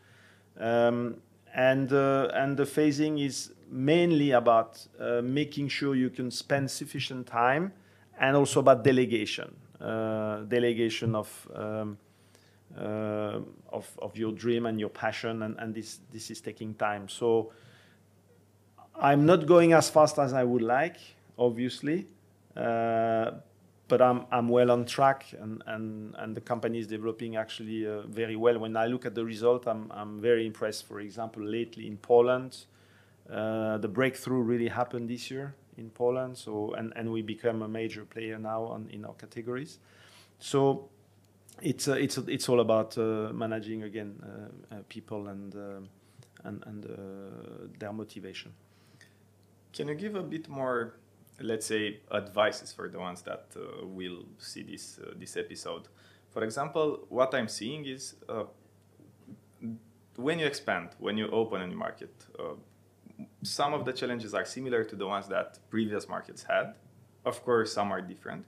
Um, 0.59 1.17
and, 1.53 1.91
uh, 1.93 2.29
and 2.33 2.57
the 2.57 2.63
phasing 2.63 3.23
is 3.23 3.53
mainly 3.69 4.31
about 4.31 4.87
uh, 4.99 5.21
making 5.21 5.67
sure 5.69 5.95
you 5.95 6.09
can 6.09 6.31
spend 6.31 6.71
sufficient 6.71 7.27
time 7.27 7.73
and 8.19 8.35
also 8.35 8.59
about 8.59 8.83
delegation. 8.83 9.55
Uh, 9.79 10.37
delegation 10.47 11.15
of, 11.15 11.47
um, 11.55 11.97
uh, 12.77 13.39
of, 13.69 13.85
of 14.01 14.17
your 14.17 14.31
dream 14.31 14.65
and 14.65 14.79
your 14.79 14.89
passion, 14.89 15.43
and, 15.43 15.59
and 15.59 15.75
this, 15.75 15.99
this 16.11 16.31
is 16.31 16.41
taking 16.41 16.73
time. 16.75 17.09
So 17.09 17.51
I'm 18.95 19.25
not 19.25 19.45
going 19.45 19.73
as 19.73 19.89
fast 19.89 20.19
as 20.19 20.33
I 20.33 20.43
would 20.43 20.61
like, 20.61 20.97
obviously, 21.37 22.07
uh, 22.55 23.31
but 23.87 24.01
I'm 24.01 24.25
I'm 24.31 24.47
well 24.47 24.71
on 24.71 24.85
track, 24.85 25.25
and 25.39 25.63
and 25.67 26.15
and 26.17 26.35
the 26.35 26.41
company 26.41 26.79
is 26.79 26.87
developing 26.87 27.35
actually 27.35 27.85
uh, 27.85 28.01
very 28.07 28.35
well. 28.35 28.59
When 28.59 28.77
I 28.77 28.87
look 28.87 29.05
at 29.05 29.15
the 29.15 29.25
result, 29.25 29.67
I'm 29.67 29.91
I'm 29.91 30.21
very 30.21 30.45
impressed. 30.45 30.87
For 30.87 30.99
example, 30.99 31.43
lately 31.43 31.87
in 31.87 31.97
Poland, 31.97 32.65
uh, 33.29 33.77
the 33.77 33.87
breakthrough 33.87 34.41
really 34.41 34.69
happened 34.69 35.09
this 35.09 35.29
year 35.29 35.55
in 35.77 35.89
Poland. 35.89 36.37
So 36.37 36.73
and 36.73 36.93
and 36.95 37.11
we 37.11 37.21
become 37.21 37.61
a 37.61 37.67
major 37.67 38.05
player 38.05 38.39
now 38.39 38.63
on 38.63 38.89
in 38.89 39.05
our 39.05 39.15
categories. 39.15 39.79
So 40.39 40.89
it's 41.61 41.87
uh, 41.87 41.93
it's 41.93 42.17
it's 42.17 42.49
all 42.49 42.59
about 42.59 42.97
uh, 42.97 43.31
managing 43.33 43.83
again 43.83 44.15
uh, 44.71 44.77
people 44.89 45.27
and 45.27 45.55
and 46.43 46.63
and 46.65 46.85
their 47.79 47.93
motivation. 47.93 48.53
Can 49.73 49.87
you 49.87 49.95
give 49.95 50.15
a 50.15 50.23
bit 50.23 50.47
more 50.49 50.93
let's 51.39 51.65
say 51.65 51.99
advices 52.11 52.71
for 52.71 52.87
the 52.89 52.99
ones 52.99 53.21
that 53.23 53.45
uh, 53.55 53.85
will 53.85 54.25
see 54.37 54.63
this 54.63 54.99
uh, 54.99 55.13
this 55.17 55.37
episode. 55.37 55.87
For 56.31 56.43
example, 56.43 57.05
what 57.09 57.33
I'm 57.35 57.47
seeing 57.47 57.85
is 57.85 58.15
uh, 58.27 58.45
when 60.15 60.39
you 60.39 60.45
expand, 60.45 60.89
when 60.99 61.17
you 61.17 61.27
open 61.29 61.61
a 61.61 61.67
new 61.67 61.75
market, 61.75 62.13
uh, 62.39 62.55
some 63.43 63.73
of 63.73 63.85
the 63.85 63.93
challenges 63.93 64.33
are 64.33 64.45
similar 64.45 64.83
to 64.83 64.95
the 64.95 65.07
ones 65.07 65.27
that 65.27 65.59
previous 65.69 66.07
markets 66.07 66.43
had. 66.43 66.75
Of 67.25 67.43
course, 67.43 67.73
some 67.73 67.91
are 67.91 68.01
different. 68.01 68.45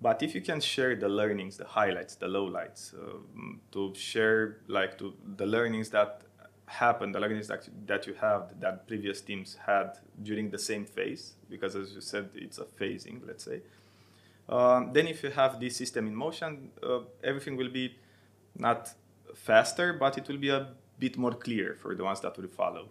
But 0.00 0.22
if 0.22 0.34
you 0.34 0.40
can 0.40 0.60
share 0.60 0.94
the 0.94 1.08
learnings, 1.08 1.56
the 1.56 1.64
highlights, 1.64 2.16
the 2.16 2.26
lowlights, 2.26 2.94
um, 2.94 3.60
to 3.72 3.94
share 3.94 4.58
like 4.68 4.98
to 4.98 5.14
the 5.36 5.46
learnings 5.46 5.90
that 5.90 6.22
happened, 6.66 7.14
the 7.14 7.20
learnings 7.20 7.48
that, 7.48 7.68
that 7.86 8.06
you 8.06 8.14
have 8.14 8.60
that 8.60 8.86
previous 8.86 9.20
teams 9.20 9.56
had 9.66 9.98
during 10.22 10.50
the 10.50 10.58
same 10.58 10.84
phase, 10.84 11.34
because 11.48 11.76
as 11.76 11.94
you 11.94 12.00
said, 12.00 12.28
it's 12.34 12.58
a 12.58 12.64
phasing, 12.64 13.20
let's 13.26 13.44
say. 13.44 13.60
Um, 14.48 14.92
then 14.92 15.08
if 15.08 15.22
you 15.22 15.30
have 15.30 15.58
this 15.60 15.76
system 15.76 16.06
in 16.06 16.14
motion, 16.14 16.70
uh, 16.82 17.00
everything 17.22 17.56
will 17.56 17.70
be 17.70 17.96
not 18.56 18.92
faster, 19.34 19.92
but 19.92 20.18
it 20.18 20.28
will 20.28 20.38
be 20.38 20.50
a 20.50 20.68
bit 20.98 21.16
more 21.16 21.32
clear 21.32 21.74
for 21.74 21.94
the 21.94 22.04
ones 22.04 22.20
that 22.20 22.36
will 22.36 22.48
follow. 22.48 22.88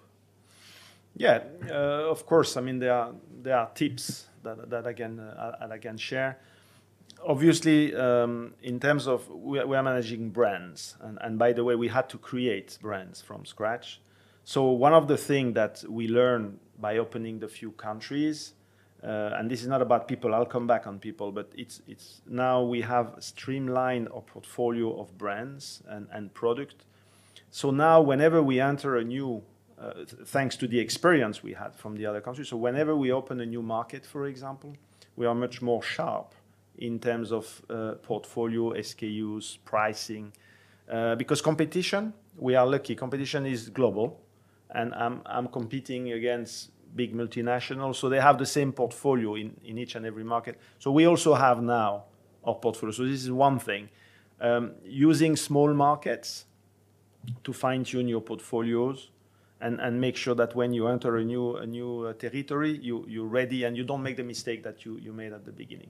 Yeah, 1.16 1.44
uh, 1.70 2.12
of 2.12 2.26
course. 2.26 2.58
I 2.58 2.62
mean, 2.62 2.80
there 2.80 2.94
are 2.94 3.14
there 3.42 3.58
are 3.58 3.70
tips 3.74 4.26
that, 4.44 4.70
that 4.70 4.86
I 4.86 4.94
can 4.94 5.20
uh, 5.20 5.68
I 5.72 5.78
can 5.78 5.98
share 5.98 6.38
obviously, 7.26 7.94
um, 7.96 8.54
in 8.62 8.80
terms 8.80 9.08
of 9.08 9.30
we 9.30 9.60
are, 9.60 9.68
we 9.68 9.76
are 9.76 9.84
managing 9.84 10.30
brands, 10.30 10.96
and, 11.02 11.18
and, 11.22 11.38
by 11.38 11.54
the 11.54 11.64
way, 11.64 11.76
we 11.76 11.88
had 11.88 12.10
to 12.10 12.18
create 12.18 12.78
brands 12.82 13.22
from 13.22 13.46
scratch. 13.46 14.02
So 14.44 14.70
one 14.70 14.94
of 14.94 15.08
the 15.08 15.18
things 15.18 15.56
that 15.56 15.84
we 15.90 16.08
learned 16.08 16.60
by 16.80 16.98
opening 16.98 17.40
the 17.40 17.48
few 17.48 17.72
countries, 17.72 18.54
uh, 19.04 19.32
and 19.38 19.50
this 19.50 19.62
is 19.62 19.68
not 19.68 19.82
about 19.82 20.08
people. 20.08 20.36
I'll 20.36 20.46
come 20.46 20.68
back 20.68 20.88
on 20.88 21.00
people, 21.00 21.32
but 21.32 21.52
it's 21.56 21.82
it's 21.88 22.22
now 22.28 22.62
we 22.62 22.82
have 22.82 23.16
streamlined 23.20 24.10
our 24.10 24.22
portfolio 24.22 25.00
of 25.00 25.18
brands 25.18 25.82
and 25.88 26.08
and 26.12 26.34
product. 26.34 26.86
So 27.50 27.72
now, 27.72 28.02
whenever 28.02 28.44
we 28.44 28.60
enter 28.60 28.98
a 28.98 29.04
new 29.04 29.44
uh, 29.80 30.06
thanks 30.26 30.56
to 30.58 30.68
the 30.68 30.80
experience 30.80 31.44
we 31.44 31.54
had 31.54 31.76
from 31.76 31.96
the 31.96 32.06
other 32.06 32.22
countries. 32.22 32.48
So 32.50 32.58
whenever 32.58 32.96
we 32.96 33.12
open 33.12 33.42
a 33.42 33.46
new 33.46 33.62
market, 33.62 34.06
for 34.06 34.26
example, 34.26 34.76
we 35.16 35.26
are 35.26 35.36
much 35.36 35.62
more 35.62 35.84
sharp 35.84 36.34
in 36.80 37.00
terms 37.00 37.32
of 37.32 37.62
uh, 37.70 37.94
portfolio, 38.02 38.74
SKUs, 38.74 39.58
pricing. 39.66 40.32
Uh, 40.92 41.16
because 41.16 41.42
competition, 41.42 42.14
we 42.38 42.56
are 42.56 42.66
lucky. 42.66 42.96
Competition 42.96 43.46
is 43.46 43.70
global, 43.70 44.22
and 44.72 44.94
I'm, 44.94 45.22
I'm 45.26 45.48
competing 45.48 46.12
against 46.12 46.72
big 46.96 47.14
multinationals, 47.14 47.96
so 47.96 48.10
they 48.10 48.20
have 48.20 48.38
the 48.38 48.46
same 48.46 48.72
portfolio 48.72 49.36
in, 49.36 49.54
each 49.64 49.96
and 49.96 50.06
every 50.06 50.24
market. 50.24 50.60
So 50.80 50.92
we 50.92 51.06
also 51.06 51.34
have 51.34 51.62
now 51.62 52.06
our 52.44 52.56
portfolio. 52.56 52.94
So 52.94 53.06
this 53.06 53.24
is 53.24 53.32
one 53.32 53.60
thing. 53.60 53.90
Um, 54.40 54.72
using 54.84 55.36
small 55.36 55.74
markets 55.74 56.46
to 57.44 57.54
fine 57.54 57.84
tune 57.84 58.08
your 58.08 58.22
portfolios 58.22 59.10
and, 59.62 60.00
make 60.00 60.16
sure 60.16 60.36
that 60.36 60.56
when 60.56 60.74
you 60.74 60.88
enter 60.88 61.18
a 61.18 61.24
new, 61.24 61.56
a 61.56 61.66
new 61.66 62.06
uh, 62.06 62.14
territory, 62.14 62.78
you, 62.82 63.06
you're 63.08 63.26
ready 63.26 63.64
and 63.64 63.76
you 63.76 63.84
don't 63.84 64.04
make 64.04 64.18
the 64.18 64.24
mistake 64.24 64.62
that 64.64 64.86
you 64.86 65.12
made 65.12 65.34
at 65.34 65.44
the 65.46 65.52
beginning. 65.52 65.90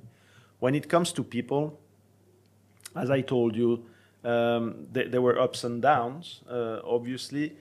When 0.59 0.75
it 0.75 0.89
comes 0.89 1.11
to 1.13 1.23
people, 1.23 1.79
as 2.95 3.09
I 3.09 3.21
told 3.21 3.55
you, 3.55 3.85
um, 4.23 4.87
th- 4.93 5.11
there 5.11 5.21
were 5.21 5.39
ups 5.39 5.63
and 5.63 5.81
downs, 5.81 6.41
uh, 6.49 6.79
obviously. 6.83 7.55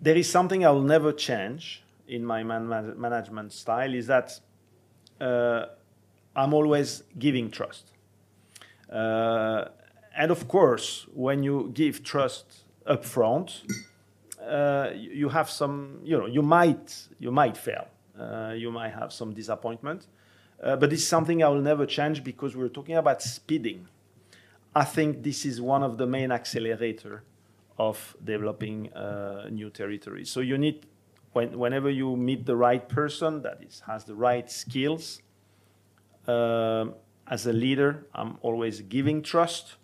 There 0.00 0.16
is 0.16 0.28
something 0.28 0.64
I 0.66 0.70
will 0.70 0.82
never 0.82 1.12
change 1.12 1.82
in 2.06 2.24
my 2.24 2.42
man- 2.42 2.98
management 3.00 3.52
style 3.52 3.94
is 3.94 4.06
that 4.08 4.38
uh, 5.20 5.66
I'm 6.36 6.52
always 6.52 7.04
giving 7.18 7.50
trust. 7.50 7.92
Uh, 8.90 9.64
and 10.16 10.30
of 10.30 10.46
course, 10.48 11.06
when 11.14 11.42
you 11.42 11.70
give 11.72 12.02
trust 12.02 12.64
upfront, 12.86 13.62
uh, 14.46 14.90
you 14.94 15.28
have 15.30 15.48
some, 15.48 16.00
you 16.04 16.18
know, 16.18 16.26
you 16.26 16.42
might, 16.42 17.08
you 17.18 17.30
might 17.30 17.56
fail. 17.56 17.88
Uh, 18.18 18.52
you 18.54 18.70
might 18.70 18.92
have 18.92 19.12
some 19.12 19.32
disappointment. 19.32 20.06
Uh, 20.62 20.76
but 20.76 20.92
it's 20.92 21.04
something 21.04 21.42
I 21.42 21.48
will 21.48 21.60
never 21.60 21.86
change 21.86 22.24
because 22.24 22.56
we're 22.56 22.68
talking 22.68 22.96
about 22.96 23.22
speeding. 23.22 23.88
I 24.74 24.84
think 24.84 25.22
this 25.22 25.44
is 25.44 25.60
one 25.60 25.82
of 25.82 25.98
the 25.98 26.06
main 26.06 26.32
accelerator 26.32 27.22
of 27.78 28.16
developing 28.24 28.92
uh, 28.92 29.48
new 29.50 29.70
territories. 29.70 30.30
So 30.30 30.40
you 30.40 30.58
need, 30.58 30.86
when, 31.32 31.58
whenever 31.58 31.90
you 31.90 32.16
meet 32.16 32.46
the 32.46 32.56
right 32.56 32.88
person 32.88 33.42
that 33.42 33.60
is, 33.66 33.82
has 33.86 34.04
the 34.04 34.14
right 34.14 34.50
skills, 34.50 35.20
uh, 36.26 36.86
as 37.26 37.46
a 37.46 37.52
leader, 37.52 38.06
I'm 38.14 38.38
always 38.42 38.80
giving 38.80 39.22
trust. 39.22 39.76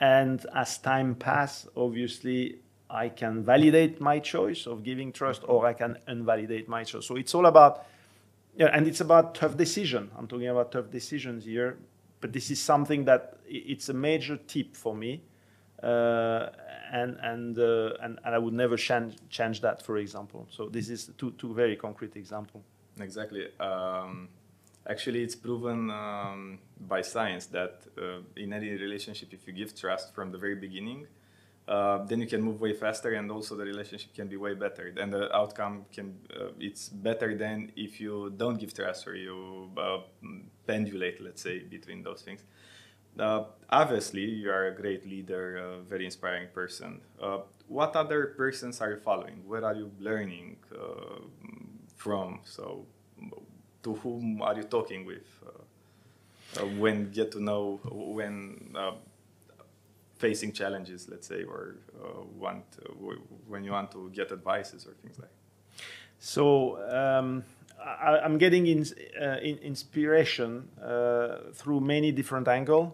And 0.00 0.44
as 0.54 0.78
time 0.78 1.14
passes, 1.14 1.68
obviously, 1.76 2.58
I 2.90 3.08
can 3.08 3.42
validate 3.42 4.00
my 4.00 4.18
choice 4.18 4.66
of 4.66 4.82
giving 4.82 5.12
trust 5.12 5.42
or 5.46 5.66
I 5.66 5.72
can 5.72 5.98
invalidate 6.06 6.68
my 6.68 6.84
choice. 6.84 7.06
So 7.06 7.16
it's 7.16 7.34
all 7.34 7.46
about 7.46 7.86
yeah, 8.54 8.66
and 8.72 8.86
it's 8.86 9.00
about 9.00 9.34
tough 9.34 9.56
decision. 9.56 10.10
I'm 10.16 10.26
talking 10.26 10.48
about 10.48 10.72
tough 10.72 10.90
decisions 10.90 11.44
here, 11.44 11.78
but 12.20 12.32
this 12.32 12.50
is 12.50 12.60
something 12.60 13.04
that 13.06 13.38
it's 13.46 13.88
a 13.88 13.94
major 13.94 14.36
tip 14.36 14.76
for 14.76 14.94
me, 14.94 15.22
uh, 15.82 16.48
and 16.92 17.16
and, 17.22 17.58
uh, 17.58 17.94
and 18.02 18.18
and 18.24 18.34
I 18.34 18.38
would 18.38 18.54
never 18.54 18.76
change 18.76 19.16
change 19.30 19.60
that, 19.62 19.82
for 19.82 19.96
example. 19.96 20.46
So 20.50 20.68
this 20.68 20.88
is 20.88 21.10
two 21.16 21.32
two 21.32 21.54
very 21.54 21.76
concrete 21.76 22.16
example. 22.16 22.62
Exactly. 23.00 23.48
Um, 23.58 24.28
actually, 24.86 25.22
it's 25.22 25.34
proven 25.34 25.90
um, 25.90 26.58
by 26.78 27.00
science 27.00 27.46
that 27.46 27.82
uh, 27.96 28.20
in 28.36 28.52
any 28.52 28.70
relationship, 28.70 29.32
if 29.32 29.46
you 29.46 29.54
give 29.54 29.74
trust 29.74 30.14
from 30.14 30.30
the 30.30 30.38
very 30.38 30.56
beginning, 30.56 31.06
uh, 31.68 32.04
then 32.04 32.20
you 32.20 32.26
can 32.26 32.42
move 32.42 32.60
way 32.60 32.72
faster 32.72 33.12
and 33.12 33.30
also 33.30 33.54
the 33.54 33.64
relationship 33.64 34.12
can 34.14 34.26
be 34.26 34.36
way 34.36 34.54
better. 34.54 34.92
And 34.98 35.12
the 35.12 35.34
outcome 35.34 35.86
can 35.92 36.18
uh, 36.36 36.48
it's 36.58 36.88
better 36.88 37.36
than 37.36 37.70
if 37.76 38.00
you 38.00 38.32
don't 38.36 38.58
give 38.58 38.74
trust 38.74 39.06
or 39.06 39.14
you 39.14 39.70
uh, 39.76 39.98
pendulate 40.66 41.20
let's 41.20 41.42
say 41.42 41.60
between 41.60 42.02
those 42.02 42.22
things. 42.22 42.42
Uh, 43.18 43.44
obviously 43.70 44.24
you 44.24 44.50
are 44.50 44.68
a 44.68 44.74
great 44.74 45.06
leader 45.06 45.56
a 45.56 45.82
very 45.82 46.04
inspiring 46.04 46.48
person. 46.52 47.00
Uh, 47.22 47.38
what 47.68 47.94
other 47.94 48.34
persons 48.36 48.80
are 48.80 48.90
you 48.90 48.96
following? 48.96 49.42
Where 49.46 49.64
are 49.64 49.74
you 49.74 49.90
learning 50.00 50.56
from? 51.96 52.40
So 52.44 52.86
to 53.84 53.94
whom 53.94 54.42
are 54.42 54.56
you 54.56 54.64
talking 54.64 55.06
with? 55.06 55.28
When 56.76 57.10
get 57.12 57.32
to 57.32 57.40
know 57.40 57.80
when 57.84 58.74
facing 60.22 60.52
challenges, 60.52 61.08
let's 61.12 61.26
say, 61.26 61.42
or 61.42 61.60
uh, 62.00 62.22
want 62.42 62.64
when 63.48 63.64
you 63.64 63.72
want 63.72 63.90
to 63.90 64.00
get 64.18 64.30
advices 64.38 64.86
or 64.86 64.92
things 65.02 65.18
like. 65.18 65.34
So 66.20 66.44
um, 67.00 67.42
I, 67.84 68.24
am 68.28 68.38
getting 68.38 68.64
in, 68.68 68.86
uh, 69.20 69.48
in 69.48 69.58
inspiration 69.58 70.50
uh, 70.80 71.52
through 71.52 71.80
many 71.80 72.12
different 72.12 72.46
angles. 72.46 72.92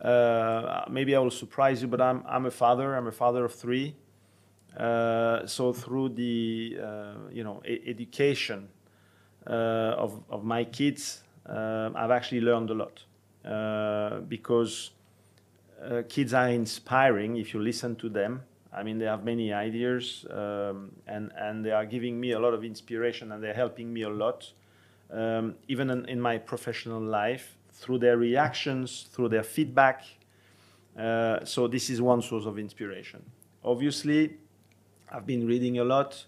Uh, 0.00 0.84
maybe 0.90 1.14
I 1.14 1.20
will 1.20 1.36
surprise 1.44 1.82
you, 1.82 1.88
but 1.94 2.00
I'm 2.00 2.24
I'm 2.34 2.46
a 2.46 2.54
father. 2.62 2.96
I'm 2.96 3.06
a 3.06 3.16
father 3.22 3.44
of 3.44 3.54
three. 3.54 3.94
Uh, 4.76 5.46
so 5.46 5.72
through 5.72 6.08
the 6.22 6.34
you 7.38 7.44
know 7.46 7.62
e- 7.72 7.82
education 7.94 8.68
of 9.46 10.10
of 10.28 10.40
my 10.42 10.64
kids, 10.78 11.22
I've 12.00 12.14
actually 12.18 12.42
learned 12.50 12.70
a 12.70 12.78
lot 12.82 12.96
because 14.28 14.90
uh, 15.82 16.02
kids 16.08 16.34
are 16.34 16.48
inspiring 16.48 17.36
if 17.36 17.54
you 17.54 17.60
listen 17.60 17.96
to 17.96 18.08
them. 18.08 18.42
I 18.72 18.82
mean, 18.82 18.98
they 18.98 19.06
have 19.06 19.24
many 19.24 19.52
ideas, 19.52 20.24
um, 20.30 20.92
and 21.06 21.32
and 21.36 21.64
they 21.64 21.72
are 21.72 21.86
giving 21.86 22.20
me 22.20 22.32
a 22.32 22.38
lot 22.38 22.54
of 22.54 22.64
inspiration, 22.64 23.32
and 23.32 23.42
they're 23.42 23.54
helping 23.54 23.92
me 23.92 24.02
a 24.02 24.08
lot, 24.08 24.52
um, 25.12 25.56
even 25.66 25.90
in, 25.90 26.04
in, 26.08 26.20
my 26.20 26.38
professional 26.38 27.00
life 27.00 27.56
through 27.72 27.98
their 27.98 28.16
reactions, 28.16 29.08
through 29.10 29.28
their 29.28 29.42
feedback. 29.42 30.04
Uh, 30.96 31.44
so 31.44 31.66
this 31.66 31.90
is 31.90 32.00
one 32.00 32.22
source 32.22 32.46
of 32.46 32.58
inspiration. 32.58 33.22
Obviously, 33.64 34.36
I've 35.10 35.26
been 35.26 35.46
reading 35.46 35.78
a 35.78 35.84
lot. 35.84 36.24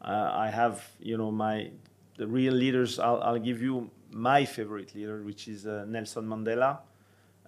Uh, 0.00 0.30
I 0.32 0.48
have, 0.48 0.88
you 1.00 1.16
know, 1.16 1.32
my 1.32 1.70
the 2.18 2.26
real 2.26 2.54
leaders. 2.54 3.00
I'll, 3.00 3.20
I'll, 3.20 3.38
give 3.38 3.60
you 3.60 3.90
my 4.10 4.44
favorite 4.44 4.94
leader, 4.94 5.22
which 5.22 5.48
is 5.48 5.66
uh, 5.66 5.84
Nelson 5.88 6.26
Mandela 6.26 6.78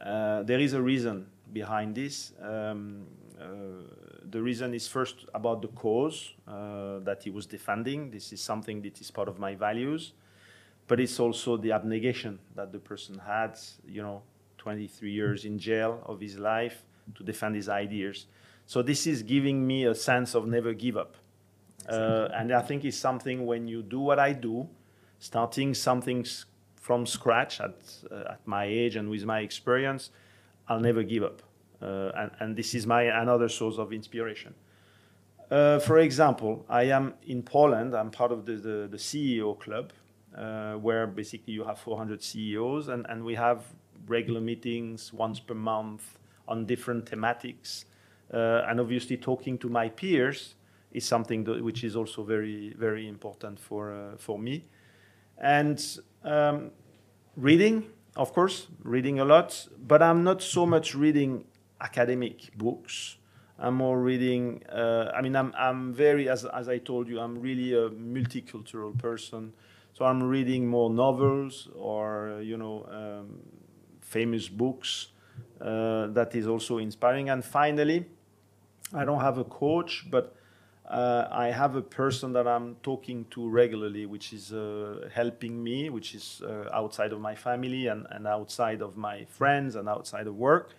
Uh, 0.01 0.43
there 0.43 0.59
is 0.59 0.73
a 0.73 0.83
reason 0.83 1.27
behind 1.53 1.95
this. 1.95 2.33
Um, 2.41 3.07
uh, 3.41 3.45
the 4.31 4.41
reason 4.41 4.75
is 4.75 4.87
first 4.89 5.27
about 5.35 5.63
the 5.63 5.69
cause 5.69 6.35
uh, 6.47 6.99
that 7.01 7.23
he 7.23 7.31
was 7.31 7.47
defending. 7.47 8.11
This 8.11 8.33
is 8.33 8.41
something 8.41 8.83
that 8.83 9.01
is 9.01 9.11
part 9.11 9.29
of 9.29 9.39
my 9.39 9.55
values, 9.55 10.13
but 10.87 11.01
it's 11.01 11.19
also 11.19 11.57
the 11.57 11.73
abnegation 11.73 12.39
that 12.55 12.73
the 12.73 12.79
person 12.79 13.19
had. 13.19 13.59
You 13.87 14.03
know, 14.03 14.23
23 14.59 15.11
years 15.11 15.45
in 15.45 15.59
jail 15.59 16.03
of 16.07 16.21
his 16.21 16.39
life 16.39 16.85
to 17.17 17.25
defend 17.25 17.57
his 17.57 17.69
ideas. 17.69 18.27
So 18.67 18.81
this 18.81 19.07
is 19.07 19.23
giving 19.23 19.67
me 19.67 19.87
a 19.87 19.95
sense 19.95 20.35
of 20.35 20.47
never 20.47 20.73
give 20.73 20.97
up. 20.97 21.17
Uh, 21.89 22.29
and 22.33 22.53
I 22.53 22.63
think 22.63 22.85
it's 22.85 22.97
something 22.97 23.45
when 23.45 23.67
you 23.67 23.83
do 23.83 23.99
what 23.99 24.21
I 24.21 24.33
do, 24.33 24.69
starting 25.19 25.75
something 25.75 26.25
from 26.77 27.07
scratch 27.07 27.61
at, 27.61 27.75
uh, 28.11 28.35
at 28.35 28.47
my 28.47 28.65
age 28.65 28.95
and 28.95 29.11
with 29.11 29.25
my 29.25 29.41
experience, 29.41 30.11
I'll 30.73 30.81
never 30.81 31.03
give 31.03 31.23
up. 31.23 31.43
Uh, 31.83 32.13
and, 32.17 32.31
and, 32.41 32.57
this 32.57 32.75
is 32.75 32.87
my 32.87 33.03
another 33.03 33.49
source 33.49 33.77
of 33.77 33.93
inspiration. 33.93 34.55
Uh, 35.51 35.79
for 35.81 35.99
example, 35.99 36.65
I 36.69 36.85
am 36.85 37.15
in 37.27 37.43
Poland. 37.43 37.95
I'm 37.95 38.11
part 38.11 38.33
of 38.33 38.47
the, 38.47 38.53
the, 38.53 38.89
the 38.91 38.97
CEO 38.97 39.59
club, 39.59 39.93
uh, 40.35 40.75
where 40.75 41.07
basically 41.07 41.53
you 41.53 41.65
have 41.65 41.79
400 41.79 42.23
CEOs, 42.23 42.89
and, 42.89 43.05
and 43.11 43.23
we 43.23 43.35
have 43.35 43.65
regular 44.07 44.41
meetings 44.41 45.13
once 45.13 45.41
per 45.41 45.55
month 45.55 46.19
on 46.49 46.65
different 46.65 47.05
thematics. 47.05 47.85
Uh, 48.33 48.65
and 48.67 48.81
obviously, 48.81 49.19
talking 49.19 49.59
to 49.59 49.69
my 49.69 49.91
peers 49.91 50.55
is 50.93 51.05
something 51.05 51.45
that, 51.45 51.63
which 51.63 51.85
is 51.85 51.97
also 51.97 52.23
very, 52.23 52.73
very 52.79 53.09
important 53.09 53.61
for, 53.61 53.93
uh, 53.93 54.17
for 54.17 54.39
me. 54.39 54.65
And 55.37 55.85
um, 56.25 56.71
reading, 57.37 57.91
of 58.17 58.33
course, 58.33 58.69
reading 58.83 59.21
a 59.21 59.25
lot, 59.25 59.69
but 59.79 60.03
I'm 60.03 60.23
not 60.23 60.43
so 60.43 60.67
much 60.67 60.95
reading 60.95 61.45
academic 61.81 62.57
books. 62.57 63.17
I'm 63.59 63.75
more 63.75 64.01
reading. 64.01 64.63
Uh, 64.69 65.11
I 65.15 65.23
mean, 65.23 65.37
I'm 65.37 65.53
I'm 65.57 65.95
very 65.95 66.29
as 66.29 66.45
as 66.45 66.69
I 66.69 66.79
told 66.79 67.09
you, 67.09 67.21
I'm 67.21 67.41
really 67.41 67.73
a 67.75 67.89
multicultural 67.91 68.99
person. 68.99 69.53
So 69.95 70.05
I'm 70.05 70.23
reading 70.23 70.67
more 70.67 70.91
novels 70.91 71.69
or 71.75 72.41
you 72.43 72.57
know 72.57 72.87
um, 72.91 73.39
famous 74.01 74.49
books 74.49 75.09
uh, 75.61 76.09
that 76.09 76.35
is 76.35 76.47
also 76.47 76.79
inspiring. 76.79 77.31
And 77.31 77.45
finally, 77.45 78.07
I 78.93 79.05
don't 79.05 79.21
have 79.21 79.39
a 79.39 79.45
coach, 79.45 80.07
but 80.11 80.35
uh, 80.93 81.27
I 81.31 81.47
have 81.47 81.75
a 81.75 81.81
person 81.83 82.35
that 82.35 82.47
I'm 82.47 82.77
talking 82.83 83.25
to 83.31 83.49
regularly, 83.49 84.05
which 84.05 84.35
is 84.35 84.53
uh, 84.53 85.09
helping 85.13 85.63
me, 85.65 85.89
which 85.89 86.15
is 86.15 86.43
uh, 86.45 86.69
outside 86.73 87.13
of 87.13 87.21
my 87.21 87.35
family 87.35 87.87
and, 87.87 88.07
and 88.11 88.27
outside 88.27 88.83
of 88.83 88.97
my 88.97 89.25
friends 89.25 89.75
and 89.75 89.89
outside 89.89 90.27
of 90.27 90.37
work. 90.37 90.75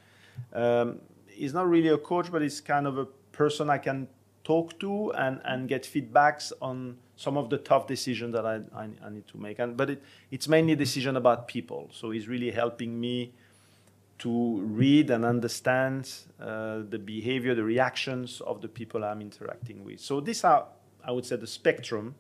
Um, 0.54 1.00
he's 1.28 1.54
not 1.54 1.68
really 1.68 1.90
a 1.90 1.98
coach, 1.98 2.32
but 2.32 2.44
he's 2.44 2.62
kind 2.62 2.86
of 2.86 3.00
a 3.00 3.06
person 3.32 3.72
I 3.72 3.80
can 3.80 4.08
talk 4.44 4.80
to 4.82 5.12
and, 5.14 5.42
and 5.46 5.68
get 5.68 5.84
feedbacks 5.84 6.52
on 6.62 6.98
some 7.16 7.36
of 7.36 7.50
the 7.50 7.58
tough 7.58 7.88
decisions 7.88 8.34
that 8.34 8.46
I, 8.46 8.62
I, 8.76 8.90
I 9.04 9.10
need 9.10 9.28
to 9.30 9.38
make. 9.38 9.58
And, 9.58 9.76
but 9.76 9.90
it, 9.90 10.04
it's 10.30 10.48
mainly 10.48 10.74
a 10.74 10.76
decision 10.76 11.18
about 11.18 11.48
people. 11.48 11.90
So 11.92 12.12
he's 12.12 12.28
really 12.28 12.52
helping 12.52 13.00
me 13.00 13.34
to 14.24 14.62
read 14.62 15.10
and 15.10 15.26
understand 15.26 16.10
uh, 16.40 16.80
the 16.90 16.98
behavior, 16.98 17.54
the 17.54 17.64
reactions 17.64 18.40
of 18.42 18.62
the 18.62 18.70
people 18.70 19.04
I'm 19.04 19.20
interacting 19.20 19.84
with. 19.84 20.00
So 20.00 20.22
these 20.22 20.46
are, 20.46 20.66
I 21.04 21.12
would 21.12 21.26
say, 21.26 21.36
the 21.36 21.48
spectrum 21.48 22.16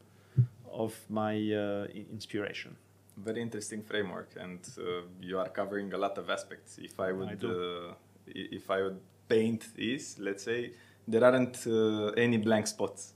of 0.69 0.93
my 1.09 1.33
uh, 1.35 1.85
inspiration. 2.11 2.75
Very 3.15 3.41
interesting 3.41 3.81
framework, 3.83 4.31
and 4.37 4.59
uh, 4.77 5.03
you 5.21 5.39
are 5.39 5.47
covering 5.47 5.93
a 5.93 5.97
lot 5.97 6.17
of 6.17 6.29
aspects. 6.29 6.77
If 6.77 6.99
I 6.99 7.13
would, 7.13 7.45
I 7.45 7.47
uh, 7.47 7.93
if 8.27 8.69
I 8.69 8.81
would 8.81 8.99
paint 9.29 9.67
this, 9.77 10.19
let's 10.19 10.43
say, 10.43 10.73
there 11.07 11.23
aren't 11.23 11.65
uh, 11.65 12.07
any 12.17 12.37
blank 12.37 12.67
spots 12.67 13.13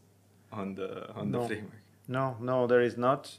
on 0.52 0.76
the 0.76 1.12
on 1.14 1.32
no. 1.32 1.42
the 1.42 1.48
framework. 1.48 1.82
No, 2.08 2.38
no, 2.40 2.68
there 2.68 2.82
is 2.82 2.96
not. 2.96 3.38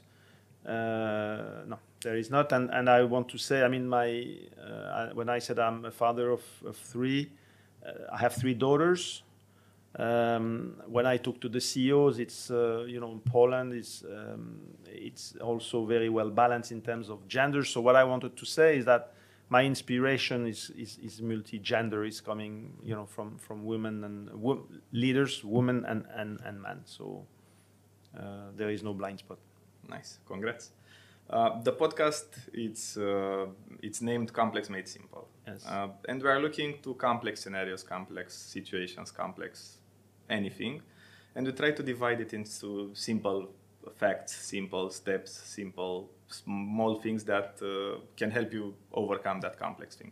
No, 1.69 1.77
there 2.01 2.17
is 2.17 2.31
not. 2.31 2.51
And, 2.51 2.71
and 2.71 2.89
I 2.89 3.03
want 3.03 3.29
to 3.29 3.37
say, 3.37 3.63
I 3.63 3.67
mean, 3.67 3.87
my 3.87 4.25
uh, 4.59 5.09
when 5.13 5.29
I 5.29 5.39
said 5.39 5.59
I'm 5.59 5.85
a 5.85 5.91
father 5.91 6.31
of, 6.31 6.41
of 6.65 6.75
three, 6.75 7.29
uh, 7.85 7.91
I 8.11 8.17
have 8.17 8.33
three 8.33 8.55
daughters. 8.55 9.23
Um, 9.95 10.75
when 10.87 11.05
I 11.05 11.17
talk 11.17 11.39
to 11.41 11.49
the 11.49 11.61
CEOs, 11.61 12.19
it's 12.19 12.49
uh, 12.51 12.85
you 12.87 12.99
know 12.99 13.21
Poland 13.25 13.73
is 13.73 14.03
um, 14.09 14.59
it's 14.87 15.35
also 15.41 15.85
very 15.85 16.09
well 16.09 16.31
balanced 16.31 16.71
in 16.71 16.81
terms 16.81 17.09
of 17.09 17.27
gender. 17.27 17.63
So 17.63 17.81
what 17.81 17.95
I 17.95 18.03
wanted 18.03 18.35
to 18.37 18.45
say 18.45 18.77
is 18.77 18.85
that 18.85 19.13
my 19.49 19.63
inspiration 19.63 20.47
is 20.47 20.71
is, 20.77 20.97
is 21.03 21.21
multi-gender. 21.21 22.03
is 22.03 22.21
coming 22.21 22.73
you 22.83 22.95
know 22.95 23.05
from 23.05 23.37
from 23.37 23.63
women 23.65 24.03
and 24.03 24.29
wo- 24.33 24.65
leaders, 24.91 25.43
women 25.43 25.85
and 25.85 26.05
and 26.15 26.39
and 26.45 26.61
men. 26.61 26.81
So 26.85 27.25
uh, 28.17 28.51
there 28.55 28.69
is 28.69 28.81
no 28.83 28.93
blind 28.93 29.19
spot. 29.19 29.37
Nice, 29.87 30.19
congrats. 30.27 30.71
Uh, 31.29 31.61
the 31.61 31.71
podcast 31.71 32.25
it's 32.53 32.97
uh, 32.97 33.45
it's 33.83 34.01
named 34.01 34.33
Complex 34.33 34.69
Made 34.69 34.87
Simple. 34.87 35.27
Yes. 35.45 35.65
Uh, 35.65 35.89
and 36.07 36.21
we 36.23 36.29
are 36.29 36.39
looking 36.39 36.81
to 36.81 36.95
complex 36.95 37.41
scenarios, 37.41 37.83
complex 37.83 38.33
situations, 38.33 39.11
complex 39.11 39.77
anything, 40.29 40.81
and 41.35 41.45
we 41.45 41.53
try 41.53 41.71
to 41.71 41.83
divide 41.83 42.19
it 42.19 42.33
into 42.33 42.91
simple 42.95 43.47
facts, 43.95 44.35
simple 44.35 44.89
steps, 44.89 45.31
simple 45.31 46.09
small 46.27 46.95
things 46.99 47.23
that 47.25 47.59
uh, 47.61 47.99
can 48.17 48.31
help 48.31 48.51
you 48.53 48.73
overcome 48.93 49.39
that 49.41 49.57
complex 49.57 49.95
thing. 49.95 50.11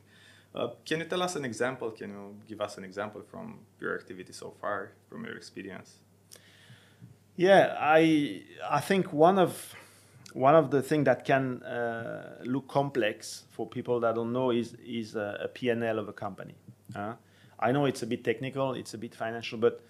Uh, 0.55 0.69
can 0.85 0.99
you 0.99 1.05
tell 1.05 1.21
us 1.21 1.35
an 1.35 1.45
example? 1.45 1.91
Can 1.91 2.09
you 2.09 2.35
give 2.47 2.61
us 2.61 2.77
an 2.77 2.83
example 2.83 3.21
from 3.21 3.59
your 3.79 3.95
activity 3.95 4.33
so 4.33 4.53
far, 4.61 4.91
from 5.09 5.25
your 5.25 5.35
experience? 5.35 5.97
Yeah, 7.35 7.75
I 7.79 8.43
I 8.69 8.81
think 8.81 9.13
one 9.13 9.39
of 9.39 9.75
one 10.33 10.55
of 10.55 10.71
the 10.71 10.81
things 10.81 11.05
that 11.05 11.25
can 11.25 11.63
uh, 11.63 12.39
look 12.43 12.67
complex 12.67 13.43
for 13.49 13.67
people 13.67 13.99
that 14.01 14.15
don't 14.15 14.33
know 14.33 14.51
is 14.51 14.75
is 14.85 15.15
a, 15.15 15.39
a 15.43 15.47
P&L 15.47 15.99
of 15.99 16.07
a 16.09 16.13
company. 16.13 16.55
Uh, 16.95 17.13
I 17.59 17.71
know 17.71 17.85
it's 17.85 18.03
a 18.03 18.07
bit 18.07 18.23
technical, 18.23 18.73
it's 18.73 18.93
a 18.93 18.97
bit 18.97 19.15
financial, 19.15 19.57
but 19.57 19.81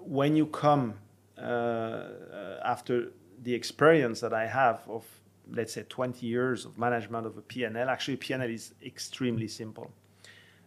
when 0.00 0.34
you 0.36 0.46
come 0.46 0.94
uh, 1.38 1.40
uh 1.40 2.60
after 2.64 3.12
the 3.42 3.54
experience 3.54 4.20
that 4.20 4.32
I 4.32 4.46
have 4.46 4.80
of 4.88 5.04
let's 5.50 5.72
say 5.72 5.84
20 5.88 6.26
years 6.26 6.64
of 6.64 6.78
management 6.78 7.26
of 7.26 7.36
a 7.36 7.42
P&L, 7.42 7.88
actually 7.88 8.16
P&L 8.16 8.42
is 8.42 8.74
extremely 8.84 9.48
simple. 9.48 9.90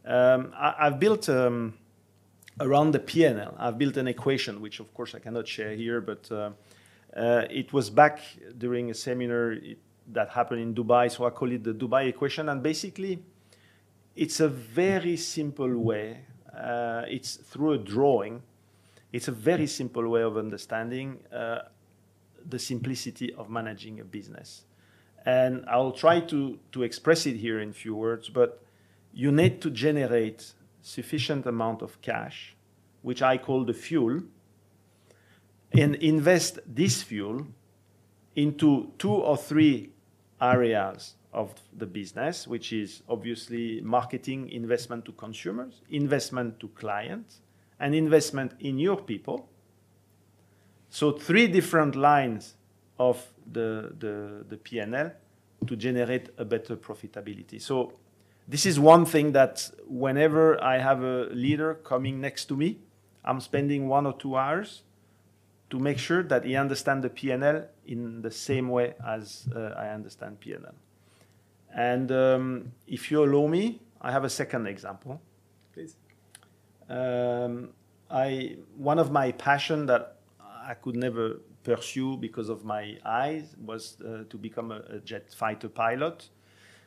Um, 0.06 0.54
I, 0.56 0.86
have 0.86 1.00
built 1.00 1.30
um, 1.30 1.74
around 2.60 2.92
the 2.92 3.00
P&L. 3.00 3.56
I've 3.58 3.78
built 3.78 3.98
an 3.98 4.08
equation, 4.08 4.62
which 4.62 4.80
of 4.80 4.94
course 4.94 5.16
I 5.16 5.20
cannot 5.20 5.48
share 5.48 5.74
here, 5.74 6.02
but 6.02 6.32
uh, 7.16 7.46
it 7.50 7.72
was 7.72 7.90
back 7.90 8.20
during 8.58 8.90
a 8.90 8.94
seminar 8.94 9.56
that 10.12 10.30
happened 10.30 10.62
in 10.62 10.76
Dubai, 10.76 11.12
so 11.12 11.26
I 11.26 11.30
call 11.30 11.52
it 11.52 11.64
the 11.64 11.74
Dubai 11.74 12.08
equation. 12.08 12.50
And 12.50 12.62
basically, 12.62 13.24
it's 14.16 14.40
a 14.40 14.50
very 14.50 15.18
simple 15.18 15.78
way. 15.78 16.22
Uh, 16.56 17.04
it's 17.08 17.36
through 17.36 17.74
a 17.74 17.78
drawing. 17.78 18.42
It's 19.12 19.28
a 19.28 19.32
very 19.32 19.68
simple 19.68 20.08
way 20.10 20.22
of 20.22 20.38
understanding 20.38 21.20
uh, 21.34 21.60
the 22.48 22.60
simplicity 22.60 23.34
of 23.34 23.50
managing 23.50 24.00
a 24.00 24.04
business. 24.04 24.66
And 25.26 25.66
I'll 25.68 25.92
try 25.92 26.20
to, 26.20 26.60
to 26.74 26.84
express 26.84 27.26
it 27.26 27.38
here 27.38 27.60
in 27.60 27.74
few 27.74 27.96
words, 27.96 28.30
but 28.30 28.62
you 29.14 29.32
need 29.32 29.62
to 29.62 29.70
generate 29.72 30.54
sufficient 30.82 31.46
amount 31.46 31.82
of 31.82 32.00
cash, 32.02 32.56
which 33.02 33.22
I 33.22 33.38
call 33.38 33.66
the 33.66 33.74
fuel, 33.74 34.22
and 35.78 35.96
invest 35.96 36.60
this 36.66 37.02
fuel 37.02 37.48
into 38.36 38.92
two 38.98 39.12
or 39.12 39.38
three 39.38 39.92
areas 40.42 41.16
of 41.34 41.54
the 41.78 41.86
business, 41.86 42.48
which 42.48 42.72
is 42.72 43.04
obviously 43.10 43.82
marketing, 43.82 44.50
investment 44.50 45.06
to 45.06 45.12
consumers, 45.14 45.82
investment 45.90 46.60
to 46.60 46.68
clients, 46.70 47.42
and 47.80 47.94
investment 47.94 48.54
in 48.60 48.80
your 48.80 48.98
people. 48.98 49.50
So 50.90 51.12
three 51.12 51.48
different 51.48 51.96
lines 51.96 52.56
of 52.98 53.22
the, 53.52 53.94
the, 54.00 54.46
the 54.48 54.58
P&L 54.58 55.12
to 55.68 55.76
generate 55.76 56.30
a 56.38 56.46
better 56.46 56.78
profitability. 56.78 57.62
So 57.62 57.94
this 58.48 58.66
is 58.66 58.80
one 58.80 59.06
thing 59.06 59.34
that 59.34 59.70
whenever 59.88 60.64
I 60.64 60.78
have 60.78 61.04
a 61.04 61.26
leader 61.32 61.76
coming 61.76 62.22
next 62.22 62.46
to 62.46 62.56
me, 62.56 62.80
I'm 63.26 63.42
spending 63.42 63.90
one 63.90 64.06
or 64.06 64.14
two 64.14 64.38
hours 64.38 64.84
to 65.70 65.80
make 65.80 65.98
sure 65.98 66.24
that 66.24 66.46
he 66.46 66.56
understands 66.56 67.04
the 67.04 67.10
P&L 67.10 67.68
in 67.88 68.22
the 68.22 68.32
same 68.32 68.70
way 68.70 68.94
as 69.06 69.48
uh, 69.56 69.74
I 69.78 69.90
understand 69.90 70.40
P&L. 70.40 70.76
And 71.76 72.12
um, 72.12 72.72
if 72.88 73.12
you 73.12 73.24
allow 73.24 73.48
me, 73.48 73.82
I 74.02 74.12
have 74.12 74.24
a 74.24 74.30
second 74.30 74.68
example. 74.68 75.22
Please. 75.74 75.98
Um, 76.90 77.70
I 78.10 78.58
one 78.78 79.00
of 79.00 79.12
my 79.12 79.32
passion 79.32 79.88
that 79.88 80.18
I 80.40 80.76
could 80.76 80.96
never 80.96 81.42
pursue 81.64 82.16
because 82.18 82.50
of 82.50 82.64
my 82.64 82.98
eyes 83.04 83.56
was 83.60 83.98
uh, 84.02 84.24
to 84.30 84.38
become 84.38 84.72
a, 84.72 84.82
a, 84.90 85.00
jet 85.00 85.34
fighter 85.34 85.68
pilot. 85.68 86.30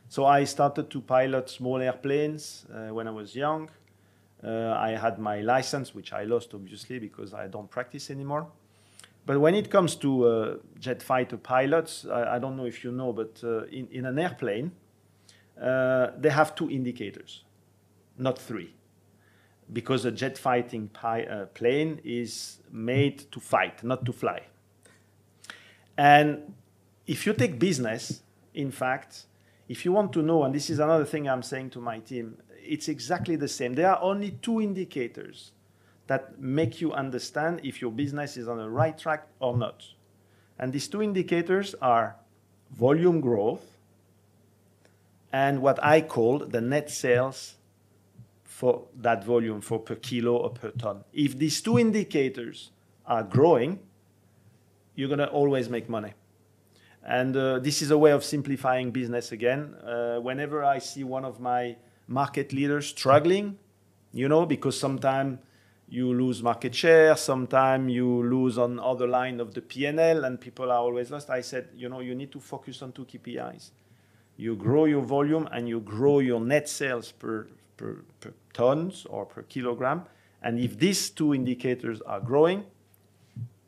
So 0.09 0.25
I 0.25 0.45
started 0.45 0.89
to 0.91 1.01
pilot 1.01 1.51
small 1.51 1.83
airplanes 1.83 2.65
uh, 2.73 2.95
when 2.95 3.09
I 3.09 3.11
was 3.11 3.35
young. 3.35 3.69
Uh, 4.43 4.73
I 4.79 4.91
had 4.91 5.19
my 5.19 5.41
license, 5.41 5.95
which 5.95 6.13
I 6.13 6.23
lost 6.23 6.55
obviously 6.55 7.01
because 7.01 7.35
I 7.35 7.49
don't 7.49 7.69
practice 7.69 8.11
anymore. 8.11 8.47
But 9.29 9.41
when 9.43 9.55
it 9.55 9.71
comes 9.71 9.95
to 9.97 10.25
uh, 10.25 10.57
jet 10.81 11.03
fighter 11.03 11.37
pilots, 11.37 12.07
I, 12.11 12.37
I, 12.37 12.39
don't 12.39 12.57
know 12.57 12.65
if 12.65 12.83
you 12.83 12.91
know, 12.91 13.13
but 13.13 13.39
uh, 13.45 13.65
in, 13.65 13.87
in 13.91 14.07
an 14.07 14.19
airplane, 14.19 14.73
uh, 15.61 16.13
they 16.17 16.31
have 16.31 16.55
two 16.55 16.71
indicators, 16.71 17.45
not 18.17 18.39
three, 18.39 18.75
because 19.71 20.07
a 20.07 20.11
jet 20.11 20.39
fighting 20.39 20.89
pi- 20.89 21.25
uh, 21.25 21.45
plane 21.45 22.01
is 22.05 22.61
made 22.73 23.31
to 23.31 23.39
fight, 23.39 23.85
not 23.85 24.07
to 24.07 24.15
fly. 24.15 24.45
And 25.99 26.55
if 27.07 27.27
you 27.27 27.35
take 27.35 27.59
business, 27.59 28.23
in 28.55 28.71
fact, 28.71 29.27
if 29.69 29.85
you 29.85 29.93
want 29.93 30.15
to 30.15 30.23
know, 30.23 30.45
and 30.45 30.55
this 30.55 30.71
is 30.71 30.79
another 30.79 31.05
thing 31.05 31.29
I'm 31.29 31.43
saying 31.43 31.69
to 31.73 31.83
my 31.83 31.99
team, 31.99 32.39
it's 32.63 32.89
exactly 32.89 33.37
the 33.37 33.49
same. 33.49 33.75
There 33.75 33.91
are 33.91 34.01
only 34.01 34.39
two 34.41 34.63
indicators 34.63 35.53
that 36.09 36.41
make 36.41 36.81
you 36.81 36.93
understand 36.93 37.61
if 37.63 37.81
your 37.81 37.93
business 37.93 38.37
is 38.37 38.49
on 38.49 38.59
the 38.59 38.69
right 38.69 38.99
track 38.99 39.29
or 39.41 39.57
not. 39.57 39.85
And 40.59 40.73
these 40.73 40.89
two 40.89 41.03
indicators 41.03 41.75
are 41.81 42.17
volume 42.73 43.21
growth 43.21 43.79
and 45.33 45.63
what 45.63 45.83
I 45.85 46.01
call 46.01 46.39
the 46.39 46.61
net 46.61 46.91
sales 46.91 47.55
for 48.43 48.87
that 48.97 49.25
volume 49.25 49.61
for 49.61 49.79
per 49.79 49.95
kilo 49.95 50.37
or 50.37 50.51
per 50.51 50.71
ton. 50.71 51.05
If 51.13 51.39
these 51.39 51.61
two 51.61 51.79
indicators 51.79 52.71
are 53.07 53.23
growing, 53.23 53.79
you're 54.95 55.09
going 55.09 55.19
to 55.21 55.29
always 55.29 55.69
make 55.69 55.89
money. 55.89 56.15
And 57.05 57.37
uh, 57.37 57.59
this 57.61 57.83
is 57.83 57.91
a 57.91 57.99
way 57.99 58.11
of 58.11 58.25
simplifying 58.25 58.91
business 58.91 59.31
again. 59.33 59.75
Uh, 59.75 60.19
whenever 60.19 60.65
I 60.65 60.79
see 60.79 61.05
one 61.05 61.25
of 61.25 61.39
my 61.39 61.77
market 62.07 62.53
leaders 62.53 62.87
struggling, 62.87 63.59
you 64.13 64.29
know, 64.29 64.45
because 64.45 64.79
sometimes 64.79 65.39
you 65.91 66.13
lose 66.13 66.43
market 66.43 66.75
share, 66.75 67.17
sometimes 67.17 67.93
you 67.93 68.23
lose 68.23 68.59
on 68.59 68.79
other 68.79 69.07
line 69.07 69.41
of 69.41 69.55
the 69.55 69.63
P&L, 69.63 70.25
and 70.25 70.41
people 70.41 70.71
are 70.71 70.79
always 70.79 71.11
lost. 71.11 71.31
I 71.31 71.41
said, 71.41 71.69
you 71.75 71.89
know, 71.89 72.01
you 72.01 72.15
need 72.15 72.31
to 72.33 72.41
focus 72.41 72.83
on 72.83 72.93
two 72.93 73.05
KPIs. 73.05 73.71
You 74.37 74.55
grow 74.55 74.85
your 74.85 75.03
volume 75.03 75.49
and 75.51 75.69
you 75.69 75.81
grow 75.81 76.21
your 76.21 76.41
net 76.41 76.69
sales 76.69 77.11
per, 77.11 77.49
per, 77.77 78.05
per 78.21 78.33
tons 78.53 79.07
or 79.09 79.27
per 79.27 79.43
kilogram. 79.43 80.05
And 80.43 80.61
if 80.61 80.79
these 80.79 81.11
two 81.11 81.35
indicators 81.35 82.01
are 82.03 82.21
growing, 82.21 82.65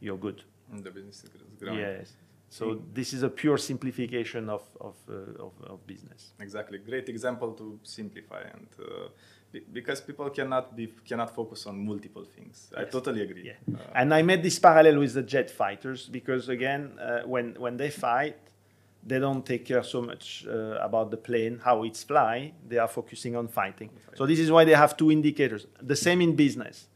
you're 0.00 0.18
good. 0.18 0.44
The 0.72 0.90
business 0.90 1.24
is 1.24 1.30
growing. 1.58 1.78
Yes. 1.78 2.12
So 2.50 2.82
this 2.92 3.12
is 3.12 3.22
a 3.22 3.28
pure 3.28 3.58
simplification 3.58 4.48
of 4.48 4.62
of, 4.80 4.96
uh, 5.08 5.46
of, 5.46 5.52
of, 5.66 5.86
business. 5.86 6.32
Exactly, 6.40 6.78
great 6.78 7.08
example 7.08 7.52
to 7.52 7.78
simplify 7.84 8.42
and 8.42 8.66
uh, 8.80 9.08
because 9.72 10.00
people 10.00 10.30
cannot 10.30 10.76
be 10.76 10.92
cannot 11.04 11.34
focus 11.34 11.66
on 11.66 11.84
multiple 11.84 12.24
things. 12.24 12.70
Yes. 12.72 12.80
I 12.80 12.84
totally 12.90 13.22
agree. 13.22 13.44
Yeah. 13.46 13.74
Uh, 13.74 13.78
and 13.94 14.14
I 14.14 14.22
made 14.22 14.42
this 14.42 14.58
parallel 14.58 14.98
with 14.98 15.14
the 15.14 15.22
jet 15.22 15.50
fighters 15.50 16.06
because 16.06 16.48
again, 16.48 16.98
uh, 17.00 17.22
when 17.24 17.54
when 17.58 17.76
they 17.76 17.90
fight, 17.90 18.38
they 19.02 19.18
don't 19.18 19.44
take 19.44 19.64
care 19.64 19.82
so 19.82 20.02
much 20.02 20.46
uh, 20.46 20.88
about 20.88 21.10
the 21.10 21.16
plane, 21.16 21.60
how 21.64 21.82
it's 21.84 22.02
fly. 22.04 22.52
They 22.68 22.78
are 22.78 22.88
focusing 22.88 23.36
on 23.36 23.48
fighting. 23.48 23.90
So 24.14 24.26
this 24.26 24.38
is 24.38 24.50
why 24.50 24.64
they 24.64 24.74
have 24.74 24.96
two 24.96 25.10
indicators. 25.10 25.66
The 25.80 25.96
same 25.96 26.20
in 26.20 26.36
business. 26.36 26.86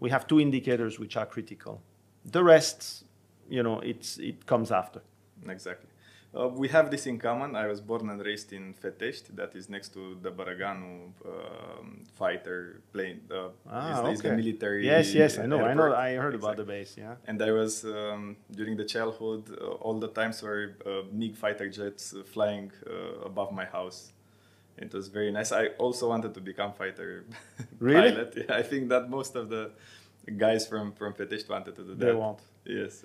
We 0.00 0.10
have 0.10 0.26
two 0.26 0.40
indicators 0.40 0.98
which 0.98 1.16
are 1.16 1.26
critical. 1.26 1.82
The 2.24 2.44
rest 2.44 3.04
you 3.48 3.62
know, 3.62 3.80
it's 3.80 4.18
it 4.18 4.46
comes 4.46 4.70
after. 4.70 5.00
Exactly. 5.48 5.88
Uh, 6.34 6.46
we 6.46 6.68
have 6.68 6.90
this 6.90 7.06
in 7.06 7.18
common. 7.18 7.56
I 7.56 7.66
was 7.66 7.80
born 7.80 8.10
and 8.10 8.20
raised 8.20 8.52
in 8.52 8.74
Fetești, 8.74 9.34
that 9.34 9.54
is 9.54 9.68
next 9.68 9.88
to 9.94 10.18
the 10.22 10.28
Bărăganu 10.28 11.14
um, 11.24 12.02
fighter 12.12 12.80
plane. 12.90 13.20
Uh, 13.30 13.50
ah, 13.66 14.10
is, 14.10 14.18
okay. 14.18 14.30
the 14.30 14.36
military. 14.36 14.84
Yes, 14.84 15.14
yes, 15.14 15.38
I 15.38 15.46
know, 15.46 15.56
airport. 15.56 15.92
I 15.92 16.14
know. 16.14 16.18
I 16.18 16.22
heard 16.22 16.34
exactly. 16.34 16.38
about 16.38 16.56
the 16.56 16.64
base. 16.64 16.96
Yeah. 16.98 17.14
And 17.26 17.40
I 17.40 17.50
was 17.50 17.84
um, 17.84 18.36
during 18.50 18.76
the 18.76 18.84
childhood, 18.84 19.42
uh, 19.50 19.84
all 19.84 19.98
the 19.98 20.08
times 20.08 20.42
were 20.42 20.76
uh, 20.84 21.02
MiG 21.10 21.34
fighter 21.34 21.68
jets 21.70 22.12
uh, 22.12 22.22
flying 22.24 22.72
uh, 22.86 23.24
above 23.24 23.50
my 23.52 23.64
house. 23.64 24.12
It 24.76 24.92
was 24.92 25.08
very 25.08 25.32
nice. 25.32 25.50
I 25.50 25.68
also 25.78 26.08
wanted 26.08 26.34
to 26.34 26.40
become 26.40 26.72
fighter 26.72 27.24
really? 27.80 28.12
pilot. 28.12 28.34
Yeah, 28.36 28.54
I 28.54 28.62
think 28.62 28.90
that 28.90 29.08
most 29.08 29.34
of 29.34 29.48
the 29.48 29.70
guys 30.36 30.66
from 30.66 30.92
from 30.92 31.14
Fetești 31.14 31.48
wanted 31.48 31.74
to 31.76 31.82
do 31.82 31.94
that. 31.94 32.04
They 32.04 32.12
want. 32.12 32.40
Yes, 32.64 33.02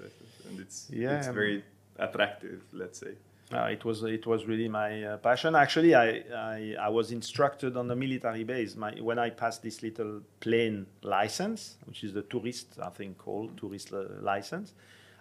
and 0.49 0.59
it's 0.59 0.89
yeah, 0.91 1.17
it's 1.17 1.27
very 1.27 1.63
attractive. 1.97 2.61
Let's 2.71 2.99
say. 2.99 3.15
Uh, 3.51 3.65
it 3.65 3.85
was 3.85 4.03
it 4.03 4.25
was 4.25 4.45
really 4.45 4.67
my 4.67 5.03
uh, 5.03 5.17
passion. 5.17 5.53
Actually, 5.55 5.93
I, 5.93 6.23
I, 6.33 6.75
I 6.79 6.89
was 6.89 7.11
instructed 7.11 7.77
on 7.77 7.87
the 7.87 7.95
military 7.95 8.43
base. 8.43 8.75
My, 8.75 8.93
when 8.93 9.19
I 9.19 9.29
passed 9.29 9.61
this 9.61 9.83
little 9.83 10.21
plane 10.39 10.87
license, 11.03 11.75
which 11.85 12.03
is 12.03 12.13
the 12.13 12.23
tourist 12.23 12.79
I 12.81 12.89
think 12.89 13.17
called 13.19 13.57
tourist 13.57 13.93
uh, 13.93 14.05
license, 14.21 14.73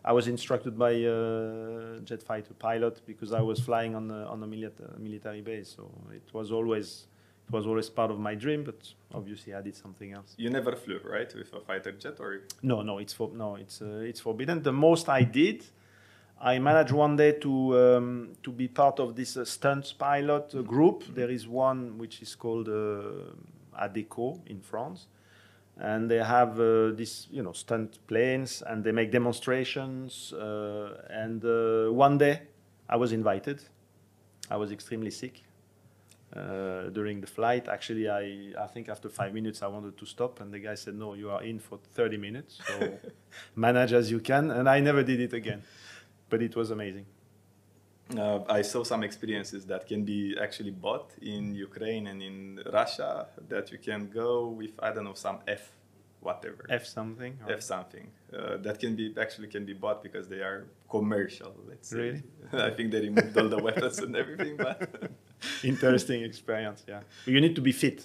I 0.04 0.12
was 0.12 0.28
instructed 0.28 0.78
by 0.78 0.92
a 0.92 2.00
jet 2.04 2.22
fighter 2.22 2.54
pilot 2.54 3.02
because 3.06 3.32
I 3.32 3.40
was 3.40 3.60
flying 3.60 3.94
on 3.94 4.08
the 4.08 4.26
on 4.26 4.40
the 4.40 4.46
milita- 4.46 4.98
military 4.98 5.42
base. 5.42 5.74
So 5.76 5.90
it 6.14 6.32
was 6.32 6.52
always 6.52 7.06
it 7.48 7.52
was 7.52 7.66
always 7.66 7.90
part 7.90 8.10
of 8.10 8.18
my 8.18 8.34
dream, 8.34 8.64
but 8.64 8.80
obviously 9.12 9.52
I 9.52 9.60
did 9.60 9.76
something 9.76 10.12
else. 10.12 10.34
You 10.38 10.48
never 10.48 10.74
flew, 10.74 11.00
right, 11.04 11.32
with 11.34 11.52
a 11.52 11.60
fighter 11.60 11.92
jet, 11.92 12.18
or 12.18 12.42
no? 12.62 12.82
No, 12.82 12.98
it's 12.98 13.12
for 13.12 13.30
no, 13.34 13.56
it's 13.56 13.82
uh, 13.82 14.04
it's 14.10 14.20
forbidden. 14.20 14.62
The 14.62 14.72
most 14.72 15.08
I 15.08 15.22
did, 15.22 15.64
I 16.44 16.58
managed 16.58 16.90
one 16.90 17.14
day 17.14 17.32
to 17.38 17.78
um, 17.78 18.32
to 18.42 18.50
be 18.50 18.66
part 18.66 18.98
of 18.98 19.14
this 19.14 19.36
uh, 19.36 19.44
stunt 19.44 19.94
pilot 19.96 20.52
uh, 20.54 20.62
group. 20.62 21.04
Mm-hmm. 21.04 21.14
There 21.14 21.30
is 21.30 21.46
one 21.46 21.98
which 21.98 22.20
is 22.20 22.34
called 22.34 22.68
uh, 22.68 23.80
Adeco 23.80 24.40
in 24.46 24.60
France, 24.60 25.06
and 25.76 26.10
they 26.10 26.18
have 26.18 26.58
uh, 26.58 26.90
this 26.96 27.28
you 27.30 27.44
know 27.44 27.52
stunt 27.52 27.98
planes, 28.08 28.60
and 28.66 28.82
they 28.82 28.90
make 28.90 29.12
demonstrations. 29.12 30.32
Uh, 30.32 31.00
and 31.10 31.44
uh, 31.44 31.92
one 31.92 32.18
day, 32.18 32.40
I 32.88 32.96
was 32.96 33.12
invited. 33.12 33.62
I 34.50 34.56
was 34.56 34.72
extremely 34.72 35.12
sick 35.12 35.44
uh, 36.34 36.88
during 36.90 37.20
the 37.20 37.26
flight. 37.28 37.68
Actually, 37.68 38.10
I, 38.10 38.52
I 38.58 38.66
think 38.66 38.88
after 38.88 39.08
five 39.08 39.32
minutes 39.32 39.62
I 39.62 39.68
wanted 39.68 39.96
to 39.96 40.06
stop, 40.06 40.40
and 40.40 40.52
the 40.52 40.58
guy 40.58 40.74
said, 40.74 40.96
"No, 40.96 41.14
you 41.14 41.30
are 41.30 41.44
in 41.44 41.60
for 41.60 41.78
30 41.94 42.16
minutes, 42.16 42.58
so 42.66 42.98
manage 43.54 43.92
as 43.92 44.10
you 44.10 44.18
can." 44.18 44.50
And 44.50 44.68
I 44.68 44.80
never 44.80 45.04
did 45.04 45.20
it 45.20 45.32
again, 45.32 45.62
but 46.32 46.40
it 46.40 46.56
was 46.56 46.70
amazing. 46.70 47.04
Uh, 48.16 48.40
I 48.58 48.62
saw 48.62 48.82
some 48.92 49.02
experiences 49.02 49.66
that 49.66 49.82
can 49.86 50.02
be 50.12 50.20
actually 50.46 50.74
bought 50.86 51.08
in 51.20 51.54
Ukraine 51.54 52.04
and 52.06 52.20
in 52.30 52.36
Russia 52.78 53.10
that 53.52 53.70
you 53.72 53.78
can 53.88 54.00
go 54.22 54.32
with 54.60 54.72
I 54.86 54.88
don't 54.92 55.06
know 55.08 55.18
some 55.28 55.38
F 55.46 55.64
whatever 56.28 56.62
F 56.70 56.84
something 56.98 57.32
or? 57.42 57.52
F 57.52 57.62
something 57.74 58.06
uh, 58.36 58.56
that 58.64 58.76
can 58.82 58.92
be 59.00 59.04
actually 59.24 59.48
can 59.54 59.64
be 59.70 59.74
bought 59.84 59.98
because 60.06 60.26
they 60.32 60.42
are 60.48 60.60
commercial. 60.96 61.52
Let's 61.70 61.88
say. 61.90 61.98
Really? 62.02 62.22
I 62.68 62.70
think 62.76 62.86
they 62.92 63.02
removed 63.08 63.34
all 63.38 63.50
the 63.56 63.62
weapons 63.68 63.98
and 64.04 64.12
everything, 64.22 64.54
but 64.66 64.76
interesting 65.72 66.20
experience. 66.30 66.80
Yeah, 66.92 67.02
you 67.32 67.40
need 67.44 67.54
to 67.60 67.64
be 67.68 67.72
fit, 67.84 67.98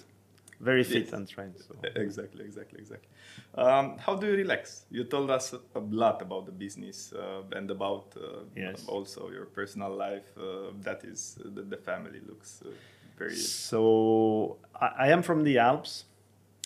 very 0.60 0.82
fit 0.82 1.04
yes. 1.04 1.12
and 1.12 1.28
trained. 1.28 1.54
So. 1.58 1.74
Exactly, 1.96 2.44
exactly, 2.44 2.80
exactly. 2.80 3.08
Um, 3.54 3.96
how 3.98 4.16
do 4.16 4.26
you 4.26 4.34
relax? 4.34 4.86
You 4.90 5.04
told 5.04 5.30
us 5.30 5.52
a 5.52 5.78
lot 5.78 6.20
about 6.22 6.46
the 6.46 6.52
business 6.52 7.12
uh, 7.12 7.42
and 7.52 7.70
about 7.70 8.14
uh, 8.16 8.40
yes. 8.56 8.84
also 8.86 9.30
your 9.30 9.46
personal 9.46 9.94
life. 9.94 10.36
Uh, 10.36 10.72
that 10.80 11.04
is, 11.04 11.38
the, 11.44 11.62
the, 11.62 11.76
family 11.76 12.20
looks 12.26 12.62
uh, 12.64 12.70
very. 13.16 13.36
So 13.36 14.58
I, 14.80 14.90
I, 14.98 15.08
am 15.08 15.22
from 15.22 15.44
the 15.44 15.58
Alps, 15.58 16.04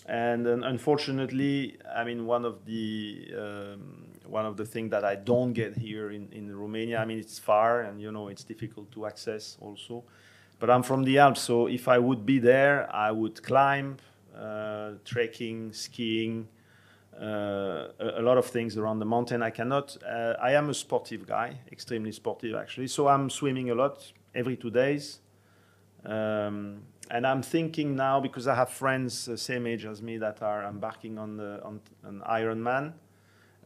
and 0.06 0.46
unfortunately, 0.46 1.76
I 1.94 2.04
mean 2.04 2.26
one 2.26 2.44
of 2.44 2.64
the 2.64 3.30
um, 3.36 4.08
one 4.26 4.46
of 4.46 4.56
the 4.56 4.64
things 4.64 4.90
that 4.90 5.04
I 5.04 5.16
don't 5.16 5.52
get 5.52 5.76
here 5.76 6.10
in, 6.10 6.28
in 6.32 6.56
Romania. 6.56 6.98
I 6.98 7.04
mean 7.04 7.18
it's 7.18 7.38
far, 7.38 7.82
and 7.82 8.00
you 8.00 8.10
know 8.10 8.28
it's 8.28 8.44
difficult 8.44 8.90
to 8.92 9.06
access 9.06 9.58
also. 9.60 10.04
But 10.62 10.70
I'm 10.70 10.84
from 10.84 11.02
the 11.02 11.18
Alps, 11.18 11.40
so 11.40 11.66
if 11.66 11.88
I 11.88 11.98
would 11.98 12.24
be 12.24 12.38
there, 12.38 12.88
I 12.94 13.10
would 13.10 13.42
climb, 13.42 13.96
uh, 14.32 14.92
trekking, 15.04 15.72
skiing, 15.72 16.46
uh, 17.20 17.88
a, 17.98 18.20
a, 18.20 18.22
lot 18.22 18.38
of 18.38 18.46
things 18.46 18.76
around 18.76 19.00
the 19.00 19.04
mountain. 19.04 19.42
I 19.42 19.50
cannot. 19.50 19.96
Uh, 20.08 20.34
I 20.40 20.52
am 20.52 20.70
a 20.70 20.74
sportive 20.74 21.26
guy, 21.26 21.58
extremely 21.72 22.12
sportive 22.12 22.54
actually. 22.54 22.86
So 22.86 23.08
I'm 23.08 23.28
swimming 23.28 23.70
a 23.70 23.74
lot 23.74 24.12
every 24.36 24.56
two 24.56 24.70
days. 24.70 25.18
Um, 26.04 26.82
and 27.10 27.26
I'm 27.26 27.42
thinking 27.42 27.96
now 27.96 28.20
because 28.20 28.46
I 28.46 28.54
have 28.54 28.70
friends 28.70 29.28
uh, 29.28 29.36
same 29.36 29.66
age 29.66 29.84
as 29.84 30.00
me 30.00 30.16
that 30.18 30.42
are 30.42 30.62
embarking 30.62 31.18
on 31.18 31.38
the 31.38 31.60
on 31.64 31.80
an 32.04 32.22
Ironman. 32.24 32.92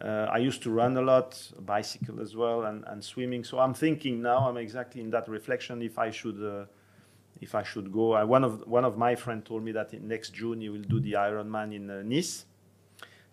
Uh, 0.00 0.28
I 0.32 0.38
used 0.38 0.62
to 0.62 0.70
run 0.70 0.96
a 0.96 1.02
lot, 1.02 1.52
bicycle 1.60 2.22
as 2.22 2.34
well, 2.34 2.64
and, 2.64 2.84
and 2.86 3.04
swimming. 3.04 3.44
So 3.44 3.58
I'm 3.58 3.74
thinking 3.74 4.22
now. 4.22 4.48
I'm 4.48 4.56
exactly 4.56 5.02
in 5.02 5.10
that 5.10 5.28
reflection 5.28 5.82
if 5.82 5.98
I 5.98 6.10
should 6.10 6.42
uh, 6.42 6.64
if 7.40 7.54
I 7.54 7.62
should 7.62 7.92
go. 7.92 8.12
I, 8.12 8.24
one 8.24 8.44
of 8.44 8.66
one 8.66 8.84
of 8.84 8.96
my 8.96 9.14
friends 9.14 9.46
told 9.46 9.62
me 9.62 9.72
that 9.72 9.92
next 10.02 10.30
June 10.30 10.60
he 10.60 10.68
will 10.68 10.82
do 10.82 11.00
the 11.00 11.12
Ironman 11.12 11.74
in 11.74 11.90
uh, 11.90 12.02
Nice. 12.04 12.46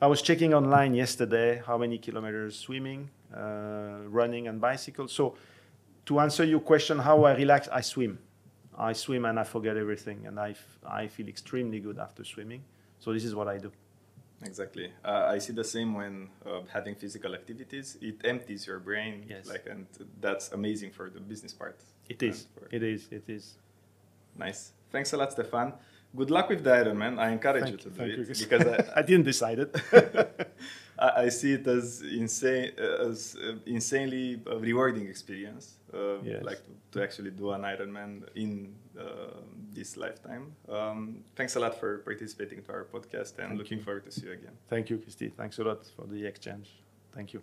I 0.02 0.08
was 0.08 0.22
checking 0.22 0.54
online 0.54 0.94
yesterday 0.94 1.62
how 1.66 1.78
many 1.78 1.98
kilometers 1.98 2.58
swimming, 2.58 3.10
uh, 3.36 4.00
running, 4.08 4.48
and 4.48 4.60
bicycle. 4.60 5.08
So 5.08 5.36
to 6.06 6.20
answer 6.20 6.44
your 6.44 6.60
question, 6.60 7.00
how 7.00 7.24
I 7.24 7.36
relax, 7.36 7.70
I 7.70 7.82
swim. 7.82 8.20
I 8.78 8.94
swim 8.94 9.26
and 9.26 9.40
I 9.40 9.44
forget 9.44 9.78
everything, 9.78 10.26
and 10.26 10.40
I, 10.40 10.50
f- 10.52 10.80
I 10.86 11.08
feel 11.08 11.28
extremely 11.28 11.80
good 11.80 12.00
after 12.00 12.24
swimming. 12.24 12.64
So 13.00 13.14
this 13.14 13.24
is 13.24 13.34
what 13.36 13.48
I 13.48 13.60
do. 13.60 13.72
Exactly. 14.44 14.92
Uh, 15.06 15.28
I 15.30 15.38
see 15.38 15.54
the 15.54 15.64
same 15.64 15.94
when 15.94 16.30
uh, 16.46 16.62
having 16.72 16.96
physical 16.96 17.34
activities. 17.34 17.98
It 18.02 18.18
empties 18.26 18.68
your 18.68 18.80
brain. 18.80 19.26
Yes. 19.30 19.48
Like, 19.48 19.68
and 19.70 19.86
that's 20.20 20.52
amazing 20.52 20.92
for 20.92 21.10
the 21.10 21.20
business 21.20 21.54
part. 21.54 21.80
It 22.10 22.22
is. 22.24 22.48
It 22.72 22.84
is. 22.84 23.08
It 23.10 23.24
is. 23.30 23.56
Nice. 24.38 24.72
Thanks 24.92 25.14
a 25.14 25.18
lot, 25.18 25.32
Stefan. 25.32 25.74
Good 26.16 26.30
luck 26.30 26.50
with 26.50 26.64
the 26.64 26.70
Ironman. 26.70 27.18
I 27.20 27.32
encourage 27.32 27.70
you 27.72 27.78
to 27.78 27.90
you. 27.90 27.96
do 28.16 28.22
it 28.22 28.28
you. 28.30 28.36
Because 28.46 28.68
I, 28.68 28.94
I 29.00 29.02
didn't 29.02 29.26
decide 29.26 29.60
it. 29.60 29.76
I, 31.00 31.24
I 31.26 31.30
see 31.30 31.54
it 31.54 31.66
as 31.68 32.02
insane, 32.04 32.72
as 32.78 33.36
uh, 33.44 33.56
insanely 33.66 34.40
uh, 34.46 34.58
rewarding 34.60 35.08
experience. 35.08 35.78
Uh, 35.92 36.22
Yes. 36.24 36.44
Like 36.44 36.62
to, 36.66 36.72
to 36.92 37.04
actually 37.04 37.32
do 37.32 37.52
an 37.52 37.62
Ironman 37.64 38.24
in 38.36 38.76
uh, 39.00 39.04
this 39.74 39.98
lifetime. 39.98 40.54
Um, 40.70 41.24
thanks 41.36 41.56
a 41.56 41.60
lot 41.60 41.80
for 41.80 41.98
participating 42.00 42.62
to 42.64 42.72
our 42.72 42.86
podcast, 42.86 43.38
and 43.40 43.48
Thank 43.50 43.58
looking 43.60 43.78
you. 43.80 43.84
forward 43.84 44.06
to 44.06 44.12
see 44.12 44.28
you 44.28 44.34
again. 44.34 44.54
Thank 44.70 44.90
you, 44.92 44.98
Christy. 45.00 45.30
Thanks 45.30 45.58
a 45.60 45.64
lot 45.64 45.86
for 45.96 46.06
the 46.06 46.26
exchange. 46.26 46.70
Thank 47.16 47.34
you. 47.34 47.42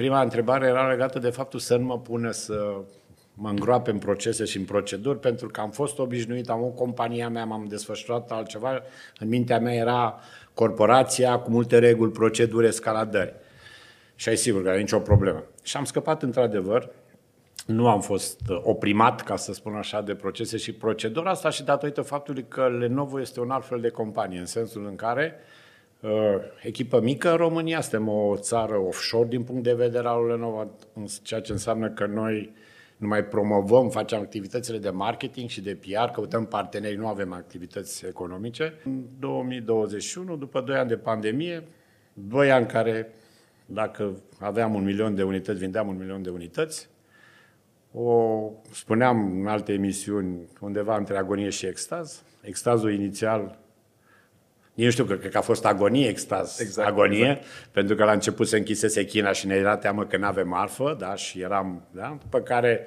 Prima 0.00 0.20
întrebare 0.22 0.66
era 0.66 0.88
legată 0.88 1.18
de 1.18 1.30
faptul 1.30 1.58
să 1.58 1.76
nu 1.76 1.84
mă 1.84 1.98
pună 1.98 2.30
să 2.30 2.74
mă 3.34 3.48
îngroape 3.48 3.90
în 3.90 3.98
procese 3.98 4.44
și 4.44 4.56
în 4.56 4.64
proceduri, 4.64 5.18
pentru 5.18 5.48
că 5.48 5.60
am 5.60 5.70
fost 5.70 5.98
obișnuit, 5.98 6.48
am 6.48 6.62
o 6.62 6.66
compania 6.66 7.28
mea, 7.28 7.44
m-am 7.44 7.66
desfășurat 7.68 8.30
altceva, 8.30 8.82
în 9.18 9.28
mintea 9.28 9.58
mea 9.58 9.74
era 9.74 10.20
corporația 10.54 11.38
cu 11.38 11.50
multe 11.50 11.78
reguli, 11.78 12.10
proceduri, 12.10 12.66
escaladări. 12.66 13.34
Și 14.14 14.28
ai 14.28 14.36
sigur 14.36 14.62
că 14.62 14.68
are 14.68 14.78
nicio 14.78 14.98
problemă. 14.98 15.42
Și 15.62 15.76
am 15.76 15.84
scăpat 15.84 16.22
într-adevăr, 16.22 16.90
nu 17.66 17.88
am 17.88 18.00
fost 18.00 18.40
uh, 18.48 18.60
oprimat, 18.62 19.20
ca 19.20 19.36
să 19.36 19.52
spun 19.52 19.74
așa, 19.74 20.00
de 20.00 20.14
procese 20.14 20.56
și 20.56 20.72
proceduri. 20.72 21.28
Asta 21.28 21.50
și 21.50 21.64
datorită 21.64 22.02
faptului 22.02 22.44
că 22.48 22.68
Lenovo 22.68 23.20
este 23.20 23.40
un 23.40 23.50
alt 23.50 23.66
fel 23.66 23.80
de 23.80 23.88
companie, 23.88 24.38
în 24.38 24.46
sensul 24.46 24.86
în 24.86 24.96
care 24.96 25.34
uh, 25.36 25.59
echipă 26.62 27.00
mică 27.00 27.30
în 27.30 27.36
România, 27.36 27.80
suntem 27.80 28.08
o 28.08 28.36
țară 28.36 28.76
offshore 28.76 29.28
din 29.28 29.42
punct 29.42 29.62
de 29.62 29.74
vedere 29.74 30.08
al 30.08 30.20
lui 30.20 30.30
Lenovo, 30.30 30.70
ceea 31.22 31.40
ce 31.40 31.52
înseamnă 31.52 31.90
că 31.90 32.06
noi 32.06 32.52
nu 32.96 33.06
mai 33.08 33.24
promovăm, 33.24 33.88
facem 33.88 34.18
activitățile 34.18 34.78
de 34.78 34.90
marketing 34.90 35.48
și 35.48 35.60
de 35.60 35.78
PR, 35.80 36.10
căutăm 36.12 36.46
parteneri, 36.46 36.96
nu 36.96 37.06
avem 37.06 37.32
activități 37.32 38.06
economice. 38.06 38.74
În 38.84 39.02
2021, 39.18 40.36
după 40.36 40.60
2 40.60 40.76
ani 40.76 40.88
de 40.88 40.96
pandemie, 40.96 41.62
2 42.12 42.50
ani 42.50 42.66
care, 42.66 43.12
dacă 43.66 44.22
aveam 44.38 44.74
un 44.74 44.84
milion 44.84 45.14
de 45.14 45.22
unități, 45.22 45.58
vindeam 45.58 45.88
un 45.88 45.96
milion 45.96 46.22
de 46.22 46.30
unități, 46.30 46.88
o 47.92 48.40
spuneam 48.70 49.40
în 49.40 49.46
alte 49.46 49.72
emisiuni, 49.72 50.48
undeva 50.60 50.96
între 50.96 51.16
agonie 51.16 51.48
și 51.48 51.66
extaz. 51.66 52.22
Extazul 52.42 52.92
inițial, 52.92 53.58
nici 54.74 54.84
nu 54.84 54.90
știu, 54.90 55.04
cred 55.04 55.30
că 55.30 55.38
a 55.38 55.40
fost 55.40 55.64
agonie, 55.64 56.08
extaz, 56.08 56.60
Exact, 56.60 56.88
agonie, 56.88 57.30
exact. 57.30 57.70
pentru 57.72 57.94
că 57.94 58.04
la 58.04 58.12
început 58.12 58.48
se 58.48 58.56
închisese 58.56 59.04
China 59.04 59.32
și 59.32 59.46
ne 59.46 59.54
era 59.54 59.76
teamă 59.76 60.04
că 60.04 60.16
nu 60.16 60.26
avem 60.26 60.48
marfă, 60.48 60.96
da, 60.98 61.14
și 61.14 61.40
eram, 61.40 61.88
da, 61.90 62.18
după 62.20 62.40
care 62.40 62.86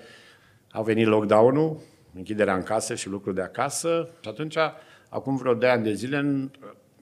a 0.72 0.82
venit 0.82 1.08
lockdown-ul, 1.08 1.82
închiderea 2.16 2.56
în 2.56 2.64
casă 2.64 2.96
și 2.96 3.10
lucruri 3.10 3.36
de 3.36 3.42
acasă 3.42 4.10
și 4.22 4.30
atunci, 4.30 4.58
acum 5.10 5.38
vreo 5.38 5.54
2 5.54 5.70
ani 5.70 5.84
de 5.84 5.94
zile, 5.94 6.50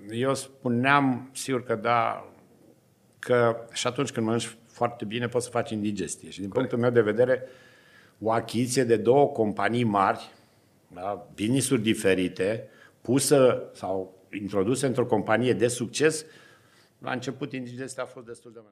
eu 0.09 0.35
spuneam, 0.35 1.29
sigur 1.33 1.63
că 1.63 1.75
da, 1.75 2.25
că 3.19 3.65
și 3.73 3.87
atunci 3.87 4.11
când 4.11 4.25
mănânci 4.25 4.57
foarte 4.67 5.05
bine 5.05 5.27
poți 5.27 5.45
să 5.45 5.51
faci 5.51 5.71
indigestie. 5.71 6.29
Și 6.29 6.39
din 6.39 6.49
punctul 6.49 6.77
meu 6.77 6.89
de 6.89 7.01
vedere, 7.01 7.43
o 8.19 8.31
achiziție 8.31 8.83
de 8.83 8.95
două 8.95 9.27
companii 9.27 9.83
mari, 9.83 10.31
da, 10.87 11.27
business-uri 11.35 11.81
diferite, 11.81 12.67
pusă 13.01 13.63
sau 13.73 14.20
introdusă 14.33 14.87
într-o 14.87 15.05
companie 15.05 15.53
de 15.53 15.67
succes, 15.67 16.25
la 16.99 17.11
început 17.11 17.53
indigestia 17.53 18.03
a 18.03 18.05
fost 18.05 18.25
destul 18.25 18.51
de 18.51 18.59
mare. 18.59 18.69